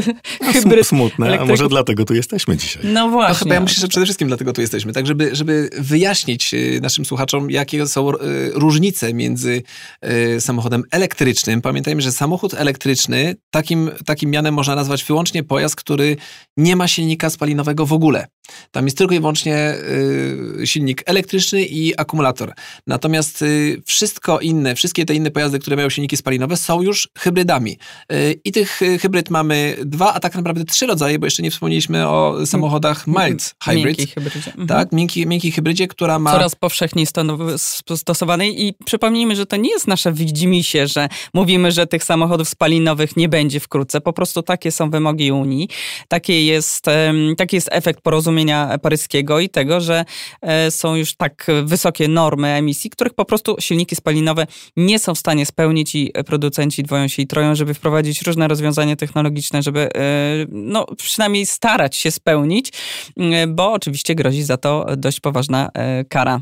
no, 0.41 0.53
hybryd. 0.53 0.87
Smutne, 0.87 1.25
elektryków. 1.25 1.49
a 1.49 1.53
może 1.53 1.69
dlatego 1.69 2.05
tu 2.05 2.13
jesteśmy 2.13 2.57
dzisiaj. 2.57 2.83
No 2.85 3.09
właśnie. 3.09 3.33
No, 3.33 3.39
chyba 3.39 3.55
ja 3.55 3.61
myślę, 3.61 3.81
że 3.81 3.87
przede 3.87 4.05
wszystkim 4.05 4.27
dlatego 4.27 4.53
tu 4.53 4.61
jesteśmy, 4.61 4.93
tak 4.93 5.07
żeby, 5.07 5.35
żeby 5.35 5.69
wyjaśnić 5.77 6.53
y, 6.53 6.79
naszym 6.81 7.05
słuchaczom, 7.05 7.51
jakie 7.51 7.87
są 7.87 8.09
y, 8.09 8.15
różnice 8.53 9.13
między 9.13 9.63
samochodem 10.39 10.83
elektrycznym. 10.91 11.61
Pamiętajmy, 11.61 12.01
że 12.01 12.11
samochód 12.11 12.53
elektryczny, 12.53 13.35
takim, 13.51 13.91
takim 14.05 14.29
mianem 14.29 14.53
można 14.53 14.75
nazwać 14.75 15.03
wyłącznie 15.03 15.43
pojazd, 15.43 15.75
który 15.75 16.17
nie 16.57 16.75
ma 16.75 16.87
silnika 16.87 17.29
spalinowego 17.29 17.85
w 17.85 17.93
ogóle. 17.93 18.27
Tam 18.71 18.85
jest 18.85 18.97
tylko 18.97 19.15
i 19.15 19.19
wyłącznie 19.19 19.75
silnik 20.65 21.03
elektryczny 21.05 21.65
i 21.65 21.97
akumulator. 21.97 22.53
Natomiast 22.87 23.43
wszystko 23.85 24.39
inne, 24.39 24.75
wszystkie 24.75 25.05
te 25.05 25.15
inne 25.15 25.31
pojazdy, 25.31 25.59
które 25.59 25.75
mają 25.75 25.89
silniki 25.89 26.17
spalinowe, 26.17 26.57
są 26.57 26.81
już 26.81 27.09
hybrydami. 27.17 27.77
Y, 28.11 28.39
I 28.43 28.51
tych 28.51 28.81
y, 28.81 28.99
hybryd 28.99 29.29
mamy 29.29 29.77
dwa, 29.85 30.13
a 30.13 30.19
tak 30.19 30.35
naprawdę 30.35 30.65
trzy 30.65 30.85
rodzaje, 30.85 31.19
bo 31.19 31.25
jeszcze 31.25 31.43
nie 31.43 31.51
wspomnieliśmy 31.51 32.07
o 32.07 32.45
samochodach 32.45 33.07
mild 33.07 33.55
hybrid. 33.63 33.85
Miękkiej 33.85 34.07
hybrydzie. 34.07 34.51
Mhm. 34.51 34.67
Tak, 34.67 34.91
miękki, 34.91 35.27
miękkiej 35.27 35.51
hybrydzie, 35.51 35.87
która 35.87 36.19
ma... 36.19 36.31
Coraz 36.31 36.55
powszechniej 36.55 37.07
stosowanej 37.95 38.65
i 38.65 38.73
przypomnijmy, 38.85 39.35
że 39.35 39.45
to 39.45 39.55
nie 39.55 39.69
jest 39.69 39.87
nasze 39.87 40.13
widzimisię, 40.13 40.87
że 40.87 41.09
mówimy, 41.33 41.71
że 41.71 41.87
tych 41.87 42.03
samochodów 42.03 42.49
spalinowych 42.49 43.17
nie 43.17 43.29
będzie 43.29 43.59
wkrótce. 43.59 44.01
Po 44.01 44.13
prostu 44.13 44.43
takie 44.43 44.71
są 44.71 44.89
wymogi 44.89 45.31
Unii. 45.31 45.69
Takie 46.07 46.45
jest, 46.45 46.85
taki 47.37 47.55
jest 47.55 47.69
efekt 47.71 48.01
porozumienia 48.01 48.36
paryskiego 48.81 49.39
i 49.39 49.49
tego, 49.49 49.81
że 49.81 50.05
e, 50.41 50.71
są 50.71 50.95
już 50.95 51.15
tak 51.15 51.47
wysokie 51.63 52.07
normy 52.07 52.47
emisji, 52.47 52.89
których 52.89 53.13
po 53.13 53.25
prostu 53.25 53.55
silniki 53.59 53.95
spalinowe 53.95 54.47
nie 54.77 54.99
są 54.99 55.15
w 55.15 55.19
stanie 55.19 55.45
spełnić 55.45 55.95
i 55.95 56.11
producenci 56.25 56.83
dwoją 56.83 57.07
się 57.07 57.21
i 57.21 57.27
troją, 57.27 57.55
żeby 57.55 57.73
wprowadzić 57.73 58.21
różne 58.21 58.47
rozwiązania 58.47 58.95
technologiczne, 58.95 59.63
żeby 59.63 59.79
e, 59.79 59.89
no, 60.49 60.85
przynajmniej 60.97 61.45
starać 61.45 61.95
się 61.95 62.11
spełnić, 62.11 62.71
bo 63.47 63.71
oczywiście 63.71 64.15
grozi 64.15 64.43
za 64.43 64.57
to 64.57 64.85
dość 64.97 65.19
poważna 65.19 65.69
e, 65.73 66.05
kara, 66.05 66.41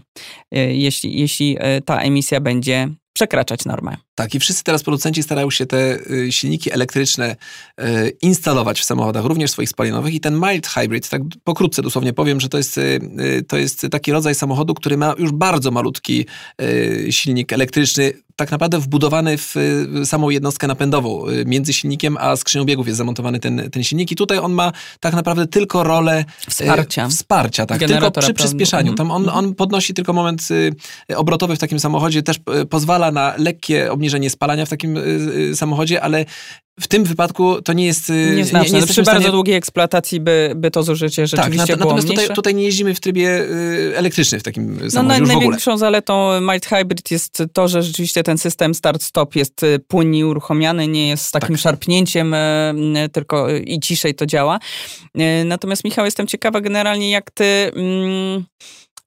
jeśli, 0.51 1.19
jeśli 1.19 1.57
ta 1.85 1.99
emisja 1.99 2.39
będzie 2.39 2.89
przekraczać 3.13 3.65
normę. 3.65 4.04
Tak, 4.15 4.35
i 4.35 4.39
wszyscy 4.39 4.63
teraz 4.63 4.83
producenci 4.83 5.23
starają 5.23 5.51
się 5.51 5.65
te 5.65 5.99
y, 6.11 6.31
silniki 6.31 6.71
elektryczne 6.71 7.35
y, 7.81 8.09
instalować 8.21 8.79
w 8.79 8.83
samochodach, 8.83 9.25
również 9.25 9.51
swoich 9.51 9.69
spalinowych. 9.69 10.13
I 10.13 10.19
ten 10.19 10.41
mild 10.49 10.67
hybrid, 10.67 11.09
tak 11.09 11.21
pokrótce 11.43 11.81
dosłownie 11.81 12.13
powiem, 12.13 12.41
że 12.41 12.49
to 12.49 12.57
jest, 12.57 12.77
y, 12.77 13.43
to 13.47 13.57
jest 13.57 13.87
taki 13.91 14.11
rodzaj 14.11 14.35
samochodu, 14.35 14.73
który 14.73 14.97
ma 14.97 15.13
już 15.17 15.31
bardzo 15.31 15.71
malutki 15.71 16.25
silnik 17.09 17.53
elektryczny, 17.53 18.13
tak 18.35 18.51
naprawdę 18.51 18.79
wbudowany 18.79 19.37
w 19.37 19.55
samą 20.05 20.29
jednostkę 20.29 20.67
napędową. 20.67 21.25
Między 21.45 21.73
silnikiem 21.73 22.17
a 22.19 22.35
skrzynią 22.35 22.65
biegów 22.65 22.87
jest 22.87 22.97
zamontowany 22.97 23.39
ten, 23.39 23.69
ten 23.71 23.83
silnik 23.83 24.11
i 24.11 24.15
tutaj 24.15 24.37
on 24.37 24.53
ma 24.53 24.71
tak 24.99 25.13
naprawdę 25.13 25.47
tylko 25.47 25.83
rolę 25.83 26.25
wsparcia. 26.49 27.07
Wsparcia, 27.07 27.65
tak, 27.65 27.79
tylko 27.79 28.11
przy 28.11 28.33
przyspieszaniu. 28.33 28.93
Tam 28.93 29.11
on, 29.11 29.23
mhm. 29.23 29.45
on 29.45 29.55
podnosi 29.55 29.93
tylko 29.93 30.13
moment 30.13 30.47
obrotowy 31.15 31.55
w 31.55 31.59
takim 31.59 31.79
samochodzie, 31.79 32.23
też 32.23 32.39
pozwala 32.69 33.11
na 33.11 33.33
lekkie 33.37 33.91
obniżenie 33.91 34.04
obniżenie 34.05 34.29
spalania 34.29 34.65
w 34.65 34.69
takim 34.69 34.97
y, 34.97 35.01
y, 35.51 35.55
samochodzie, 35.55 36.01
ale 36.01 36.25
w 36.79 36.87
tym 36.87 37.03
wypadku 37.03 37.61
to 37.61 37.73
nie 37.73 37.85
jest... 37.85 38.09
Y, 38.09 38.33
Nieznaczne. 38.35 38.73
Nie, 38.73 38.81
nie 38.81 38.87
przy 38.87 39.03
bardzo 39.03 39.31
długiej 39.31 39.55
eksploatacji 39.55 40.19
by, 40.19 40.53
by 40.55 40.71
to 40.71 40.83
zużycie 40.83 41.21
tak, 41.21 41.27
rzeczywiście 41.27 41.67
tak, 41.67 41.77
było 41.77 41.93
Natomiast 41.93 42.07
tutaj, 42.07 42.35
tutaj, 42.35 42.55
nie 42.55 42.63
jeździmy 42.63 42.95
w 42.95 42.99
trybie 42.99 43.45
elektrycznym 43.95 44.39
w 44.41 44.43
takim 44.43 44.79
no, 44.83 44.91
samochodzie 44.91 45.21
no, 45.21 45.27
Największą 45.27 45.77
zaletą 45.77 46.41
Mild 46.41 46.65
Hybrid 46.65 47.11
jest 47.11 47.43
to, 47.53 47.67
że 47.67 47.83
rzeczywiście 47.83 48.23
ten 48.23 48.37
system 48.37 48.71
start-stop 48.73 49.35
jest 49.35 49.61
płynnie 49.87 50.27
uruchomiony, 50.27 50.87
nie 50.87 51.07
jest 51.09 51.25
z 51.25 51.31
takim 51.31 51.55
tak. 51.55 51.63
szarpnięciem, 51.63 52.35
tylko 53.11 53.49
i 53.49 53.79
ciszej 53.79 54.15
to 54.15 54.25
działa. 54.25 54.59
Natomiast 55.45 55.83
Michał, 55.83 56.05
jestem 56.05 56.27
ciekawa 56.27 56.61
generalnie 56.61 57.11
jak 57.11 57.31
ty... 57.31 57.71
Mm, 57.75 58.45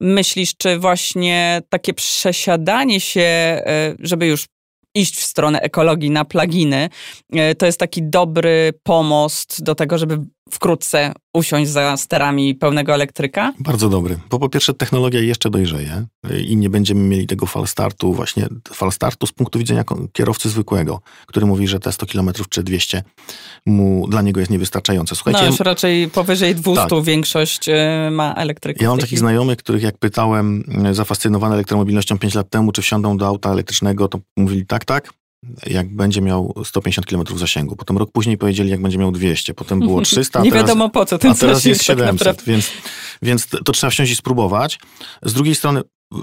myślisz, 0.01 0.57
czy 0.57 0.79
właśnie 0.79 1.63
takie 1.69 1.95
przesiadanie 1.95 3.01
się, 3.01 3.63
żeby 3.99 4.27
już 4.27 4.47
iść 4.95 5.17
w 5.17 5.23
stronę 5.23 5.61
ekologii 5.61 6.11
na 6.11 6.25
pluginy, 6.25 6.89
e, 7.33 7.55
to 7.55 7.67
jest 7.67 7.79
taki 7.79 8.03
dobry 8.03 8.73
pomost 8.83 9.63
do 9.63 9.75
tego, 9.75 9.99
żeby 9.99 10.19
wkrótce 10.51 11.13
usiąść 11.35 11.71
za 11.71 11.97
sterami 11.97 12.55
pełnego 12.55 12.95
elektryka? 12.95 13.53
Bardzo 13.61 13.89
dobry, 13.89 14.19
bo 14.31 14.39
po 14.39 14.49
pierwsze 14.49 14.75
technologia 14.75 15.21
jeszcze 15.21 15.51
dojrzeje 15.51 16.07
i 16.47 16.57
nie 16.57 16.71
będziemy 16.71 17.01
mieli 17.01 17.27
tego 17.27 17.47
falstartu, 17.47 18.13
właśnie 18.13 18.47
falstartu 18.73 19.27
z 19.27 19.33
punktu 19.33 19.59
widzenia 19.59 19.85
kierowcy 20.13 20.49
zwykłego, 20.49 21.01
który 21.27 21.47
mówi, 21.47 21.69
że 21.69 21.81
te 21.81 21.93
100 21.93 22.07
km 22.07 22.31
czy 22.49 22.63
200 22.63 23.03
mu, 23.67 24.09
dla 24.09 24.23
niego 24.23 24.41
jest 24.41 24.51
niewystarczające. 24.53 25.15
Słuchajcie, 25.15 25.41
no 25.41 25.47
już 25.47 25.61
raczej 25.61 26.09
powyżej 26.09 26.55
200 26.55 26.87
tak. 26.89 27.05
większość 27.05 27.69
e, 27.69 28.09
ma 28.13 28.35
elektrykę. 28.35 28.85
Ja 28.85 28.91
mam 28.91 28.99
takich 28.99 29.19
znajomych, 29.19 29.59
których 29.59 29.83
jak 29.83 29.99
pytałem, 29.99 30.65
e, 30.85 30.95
zafascynowane 30.95 31.55
elektromobilnością 31.55 32.19
5 32.19 32.35
lat 32.35 32.51
temu, 32.51 32.73
czy 32.73 32.83
wsiądą 32.83 33.17
do 33.17 33.27
auta 33.27 33.53
elektrycznego, 33.53 34.09
to 34.09 34.19
mówili 34.37 34.67
tak, 34.67 34.85
tak, 34.85 35.13
jak 35.67 35.97
będzie 35.97 36.21
miał 36.21 36.55
150 36.65 37.07
km 37.07 37.39
zasięgu. 37.39 37.77
Potem 37.77 37.99
rok 37.99 38.13
później 38.13 38.39
powiedzieli, 38.39 38.71
jak 38.71 38.83
będzie 38.83 38.99
miał 38.99 39.13
200. 39.13 39.55
Potem 39.55 39.81
było 39.81 40.03
300. 40.03 40.41
Nie 40.43 40.51
teraz, 40.51 40.67
wiadomo 40.67 40.89
po 40.89 41.07
co 41.07 41.19
ten 41.19 41.31
A 41.31 41.35
teraz 41.35 41.65
jest 41.65 41.83
700, 41.83 42.37
tak 42.37 42.47
więc, 42.47 42.71
więc 43.23 43.47
to 43.47 43.73
trzeba 43.73 43.91
wsiąść 43.91 44.13
i 44.13 44.17
spróbować. 44.17 44.79
Z 45.23 45.33
drugiej 45.33 45.55
strony 45.55 45.83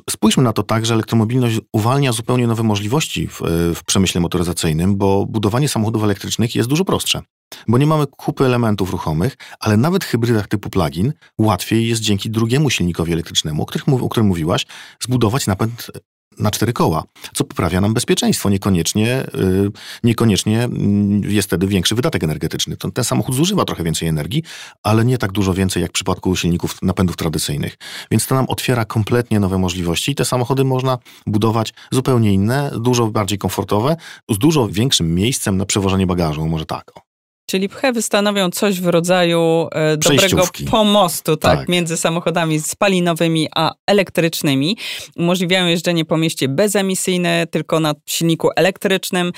Spójrzmy 0.10 0.44
na 0.44 0.54
to 0.54 0.64
tak, 0.64 0.86
że 0.86 0.94
elektromobilność 0.94 1.60
uwalnia 1.74 2.12
zupełnie 2.12 2.48
nowe 2.48 2.64
możliwości 2.64 3.28
w, 3.28 3.42
w, 3.76 3.84
przemyśle 3.86 4.22
motoryzacyjnym, 4.22 4.96
bo 4.98 5.26
budowanie 5.26 5.70
samochodów 5.70 6.04
elektrycznych 6.04 6.56
jest 6.56 6.70
dużo 6.70 6.86
prostsze. 6.86 7.22
Bo 7.68 7.78
nie 7.78 7.88
mamy 7.88 8.08
kupy 8.08 8.46
elementów 8.46 8.92
ruchomych, 8.92 9.38
ale 9.60 9.78
nawet 9.78 10.04
w 10.04 10.08
hybrydach 10.08 10.48
typu 10.48 10.70
plug-in 10.70 11.14
łatwiej 11.38 11.88
jest 11.88 12.02
dzięki 12.02 12.30
drugiemu 12.30 12.70
silnikowi 12.70 13.14
elektrycznemu, 13.14 13.64
o, 13.64 13.66
których, 13.66 13.90
o 13.90 14.10
którym 14.10 14.28
mówiłaś, 14.28 14.66
zbudować 15.00 15.48
napęd 15.48 15.92
na 16.40 16.52
cztery 16.52 16.74
koła, 16.74 17.04
co 17.34 17.44
poprawia 17.44 17.82
nam 17.82 17.94
bezpieczeństwo. 17.94 18.50
Niekoniecznie, 18.50 19.28
yy, 19.34 19.72
niekoniecznie 20.04 20.64
mm, 20.64 21.24
jest 21.24 21.48
wtedy 21.48 21.68
większy 21.68 21.96
wydatek 21.96 22.24
energetyczny. 22.24 22.78
Ten, 22.78 22.92
ten 22.92 23.04
samochód 23.04 23.36
zużywa 23.36 23.66
trochę 23.66 23.84
więcej 23.84 24.08
energii, 24.08 24.44
ale 24.84 25.06
nie 25.06 25.18
tak 25.18 25.32
dużo 25.32 25.54
więcej 25.54 25.82
jak 25.82 25.92
w 25.92 25.94
przypadku 25.94 26.36
silników 26.36 26.82
napędów 26.82 27.16
tradycyjnych. 27.16 27.78
Więc 28.12 28.28
to 28.28 28.36
nam 28.36 28.46
otwiera 28.50 28.86
kompletnie 28.86 29.40
nowe 29.40 29.58
możliwości 29.58 30.12
i 30.12 30.16
te 30.16 30.26
samochody 30.26 30.64
można 30.64 30.98
budować 31.28 31.74
zupełnie 31.92 32.34
inne, 32.34 32.72
dużo 32.80 33.08
bardziej 33.08 33.38
komfortowe, 33.38 33.96
z 34.30 34.38
dużo 34.38 34.68
większym 34.68 35.16
miejscem 35.16 35.58
na 35.58 35.66
przewożenie 35.66 36.08
bagażu, 36.08 36.48
może 36.48 36.66
tak. 36.66 37.05
Czyli 37.46 37.70
PHEVy 37.70 38.02
stanowią 38.02 38.50
coś 38.50 38.82
w 38.82 38.88
rodzaju 38.88 39.68
e, 39.72 39.98
dobrego 39.98 40.44
pomostu 40.72 41.38
tak, 41.38 41.60
tak, 41.60 41.70
między 41.70 41.98
samochodami 41.98 42.60
spalinowymi 42.60 43.48
a 43.56 43.72
elektrycznymi. 43.88 44.78
Umożliwiają 45.16 45.68
jeżdżenie 45.68 46.06
po 46.06 46.18
mieście 46.18 46.48
bezemisyjne, 46.48 47.48
tylko 47.52 47.80
na 47.80 47.94
silniku 48.06 48.50
elektrycznym, 48.56 49.32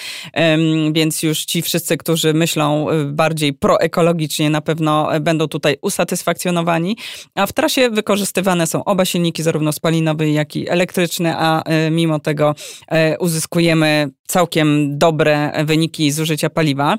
więc 0.91 1.23
już 1.23 1.45
ci 1.45 1.61
wszyscy, 1.61 1.97
którzy 1.97 2.33
myślą 2.33 2.89
e, 2.89 3.05
bardziej 3.05 3.53
proekologicznie 3.53 4.49
na 4.49 4.61
pewno 4.61 5.15
e, 5.15 5.19
będą 5.19 5.47
tutaj 5.47 5.77
usatysfakcjonowani. 5.81 6.97
A 7.35 7.45
w 7.45 7.53
trasie 7.53 7.89
wykorzystywane 7.89 8.67
są 8.67 8.83
oba 8.83 9.05
silniki, 9.05 9.43
zarówno 9.43 9.71
spalinowy, 9.71 10.29
jak 10.31 10.55
i 10.55 10.69
elektryczny, 10.69 11.33
a 11.37 11.63
mimo 11.91 12.19
tego 12.19 12.55
uzyskujemy 13.19 14.09
całkiem 14.27 14.97
dobre 14.97 15.51
wyniki 15.65 16.11
zużycia 16.11 16.49
paliwa, 16.49 16.97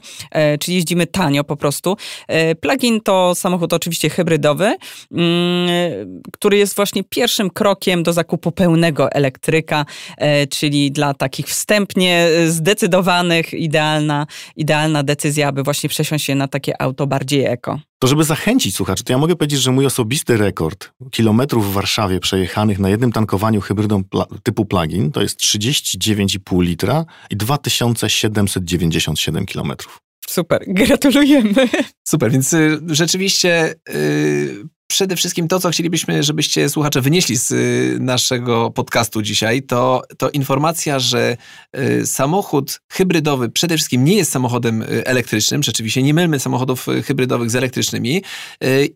czyli 0.61 0.77
jeździmy 0.77 0.89
jeździmy 0.89 1.07
tanio 1.07 1.45
po 1.45 1.57
prostu. 1.57 1.97
E, 2.29 2.55
plugin 2.55 3.01
to 3.01 3.35
samochód 3.35 3.73
oczywiście 3.73 4.11
hybrydowy, 4.11 4.77
mm, 5.13 6.23
który 6.33 6.59
jest 6.59 6.77
właśnie 6.77 7.05
pierwszym 7.05 7.51
krokiem 7.51 8.03
do 8.03 8.13
zakupu 8.13 8.53
pełnego 8.53 9.13
elektryka, 9.13 9.87
e, 10.19 10.47
czyli 10.47 10.91
dla 10.93 11.15
takich 11.15 11.47
wstępnie 11.47 12.29
zdecydowanych 12.47 13.55
idealna, 13.55 14.27
idealna 14.57 15.03
decyzja, 15.03 15.49
aby 15.49 15.63
właśnie 15.63 15.89
przesiąść 15.89 16.25
się 16.25 16.35
na 16.35 16.49
takie 16.49 16.83
auto 16.83 17.07
bardziej 17.07 17.45
eko. 17.45 17.88
To 17.99 18.07
żeby 18.07 18.25
zachęcić 18.25 18.77
słuchaczy, 18.77 19.05
to 19.05 19.13
ja 19.13 19.19
mogę 19.19 19.37
powiedzieć, 19.37 19.61
że 19.61 19.73
mój 19.73 19.87
osobisty 19.87 20.37
rekord 20.37 20.93
kilometrów 21.11 21.71
w 21.71 21.73
Warszawie 21.73 22.21
przejechanych 22.21 22.79
na 22.79 22.89
jednym 22.89 23.13
tankowaniu 23.13 23.61
hybrydą 23.61 24.03
typu 24.43 24.67
plug-in 24.67 25.13
to 25.13 25.23
jest 25.23 25.41
39,5 25.41 26.63
litra 26.63 27.05
i 27.31 27.37
2797 27.37 29.47
kilometrów. 29.47 30.01
Super, 30.29 30.65
gratulujemy. 30.67 31.69
Super, 32.09 32.33
więc 32.33 32.53
y, 32.53 32.81
rzeczywiście 32.87 33.75
y, 33.89 34.69
przede 34.89 35.17
wszystkim 35.17 35.49
to, 35.49 35.61
co 35.61 35.71
chcielibyśmy, 35.71 36.23
żebyście 36.23 36.69
słuchacze 36.69 37.01
wynieśli 37.01 37.37
z 37.37 37.53
y, 37.53 37.99
naszego 38.01 38.71
podcastu 38.71 39.23
dzisiaj, 39.23 39.63
to, 39.63 40.03
to 40.19 40.31
informacja, 40.31 40.99
że 40.99 41.37
y, 41.79 42.07
samochód 42.07 42.81
hybrydowy 42.93 43.49
przede 43.49 43.77
wszystkim 43.77 44.05
nie 44.05 44.15
jest 44.17 44.31
samochodem 44.31 44.83
y, 44.83 45.07
elektrycznym, 45.07 45.63
rzeczywiście 45.63 46.03
nie 46.03 46.15
mylmy 46.15 46.41
samochodów 46.41 46.87
hybrydowych 47.05 47.51
z 47.51 47.57
elektrycznymi 47.57 48.23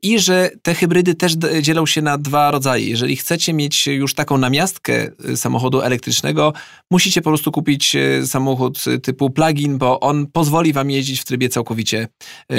i 0.03 0.19
że 0.19 0.51
te 0.63 0.75
hybrydy 0.75 1.15
też 1.15 1.33
dzielą 1.63 1.87
się 1.87 2.03
na 2.03 2.19
dwa 2.19 2.51
rodzaje. 2.51 2.87
Jeżeli 2.87 3.17
chcecie 3.17 3.53
mieć 3.53 3.87
już 3.87 4.15
taką 4.15 4.39
namiastkę 4.39 5.11
samochodu 5.37 5.81
elektrycznego, 5.83 6.53
musicie 6.91 7.23
po 7.23 7.31
prostu 7.31 7.53
kupić 7.53 7.97
samochód 8.27 8.85
typu 9.03 9.31
plug-in, 9.31 9.79
bo 9.79 10.01
on 10.01 10.27
pozwoli 10.27 10.73
wam 10.73 10.91
jeździć 10.91 11.21
w 11.21 11.25
trybie 11.25 11.49
całkowicie 11.49 12.09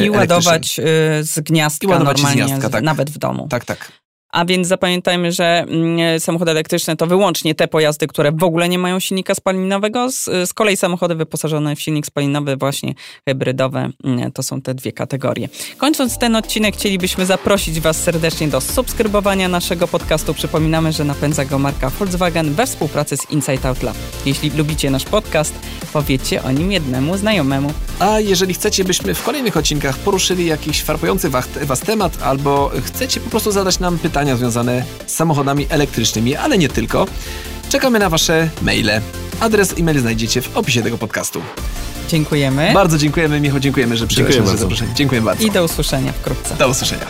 I 0.03 0.09
ładować 0.09 0.79
z 1.21 1.39
gniazdka 1.39 1.87
I 1.87 1.89
ładować 1.89 2.17
normalnie, 2.17 2.43
z 2.43 2.47
gniazdka, 2.47 2.69
tak. 2.69 2.83
nawet 2.83 3.09
w 3.09 3.17
domu. 3.23 3.47
Tak, 3.47 3.63
tak. 3.65 4.02
A 4.33 4.45
więc 4.45 4.67
zapamiętajmy, 4.67 5.31
że 5.31 5.65
mm, 5.67 6.19
samochody 6.19 6.51
elektryczne 6.51 6.95
to 6.95 7.07
wyłącznie 7.07 7.55
te 7.55 7.67
pojazdy, 7.67 8.07
które 8.07 8.31
w 8.31 8.43
ogóle 8.43 8.69
nie 8.69 8.79
mają 8.79 8.99
silnika 8.99 9.35
spalinowego. 9.35 10.11
Z, 10.11 10.25
z 10.25 10.53
kolei 10.53 10.77
samochody 10.77 11.15
wyposażone 11.15 11.75
w 11.75 11.81
silnik 11.81 12.05
spalinowy, 12.05 12.57
właśnie 12.57 12.93
hybrydowe, 13.27 13.89
mm, 14.03 14.31
to 14.31 14.43
są 14.43 14.61
te 14.61 14.73
dwie 14.73 14.91
kategorie. 14.91 15.49
Kończąc 15.77 16.17
ten 16.17 16.35
odcinek, 16.35 16.75
chcielibyśmy 16.75 17.25
zaprosić 17.25 17.79
Was 17.79 18.03
serdecznie 18.03 18.47
do 18.47 18.61
subskrybowania 18.61 19.47
naszego 19.47 19.87
podcastu. 19.87 20.33
Przypominamy, 20.33 20.91
że 20.91 21.03
napędza 21.03 21.45
go 21.45 21.59
marka 21.59 21.89
Volkswagen 21.89 22.53
we 22.53 22.65
współpracy 22.65 23.17
z 23.17 23.31
Inside 23.31 23.67
Out 23.67 23.83
Lab. 23.83 23.95
Jeśli 24.25 24.49
lubicie 24.49 24.89
nasz 24.89 25.05
podcast, 25.05 25.53
powiedzcie 25.93 26.43
o 26.43 26.51
nim 26.51 26.71
jednemu 26.71 27.17
znajomemu. 27.17 27.73
A 27.99 28.19
jeżeli 28.19 28.53
chcecie, 28.53 28.83
byśmy 28.83 29.13
w 29.13 29.23
kolejnych 29.23 29.57
odcinkach 29.57 29.97
poruszyli 29.97 30.45
jakiś 30.45 30.83
farpujący 30.83 31.29
Was 31.65 31.79
temat, 31.79 32.17
albo 32.23 32.71
chcecie 32.85 33.19
po 33.19 33.29
prostu 33.29 33.51
zadać 33.51 33.79
nam 33.79 33.99
pytanie, 33.99 34.22
pytania 34.23 34.37
związane 34.37 34.83
z 35.07 35.15
samochodami 35.15 35.65
elektrycznymi, 35.69 36.35
ale 36.35 36.57
nie 36.57 36.69
tylko. 36.69 37.07
Czekamy 37.69 37.99
na 37.99 38.09
Wasze 38.09 38.49
maile. 38.61 39.01
Adres 39.39 39.75
e-mail 39.79 39.99
znajdziecie 39.99 40.41
w 40.41 40.57
opisie 40.57 40.81
tego 40.81 40.97
podcastu. 40.97 41.41
Dziękujemy. 42.09 42.71
Bardzo 42.73 42.97
dziękujemy, 42.97 43.41
Michał, 43.41 43.59
dziękujemy, 43.59 43.97
że 43.97 44.07
przyjąłeś 44.07 44.37
nasze 44.37 44.57
zaproszenie. 44.57 44.91
Dziękuję 44.95 45.21
bardzo. 45.21 45.43
I 45.43 45.51
do 45.51 45.63
usłyszenia 45.63 46.11
wkrótce. 46.11 46.55
Do 46.55 46.69
usłyszenia. 46.69 47.05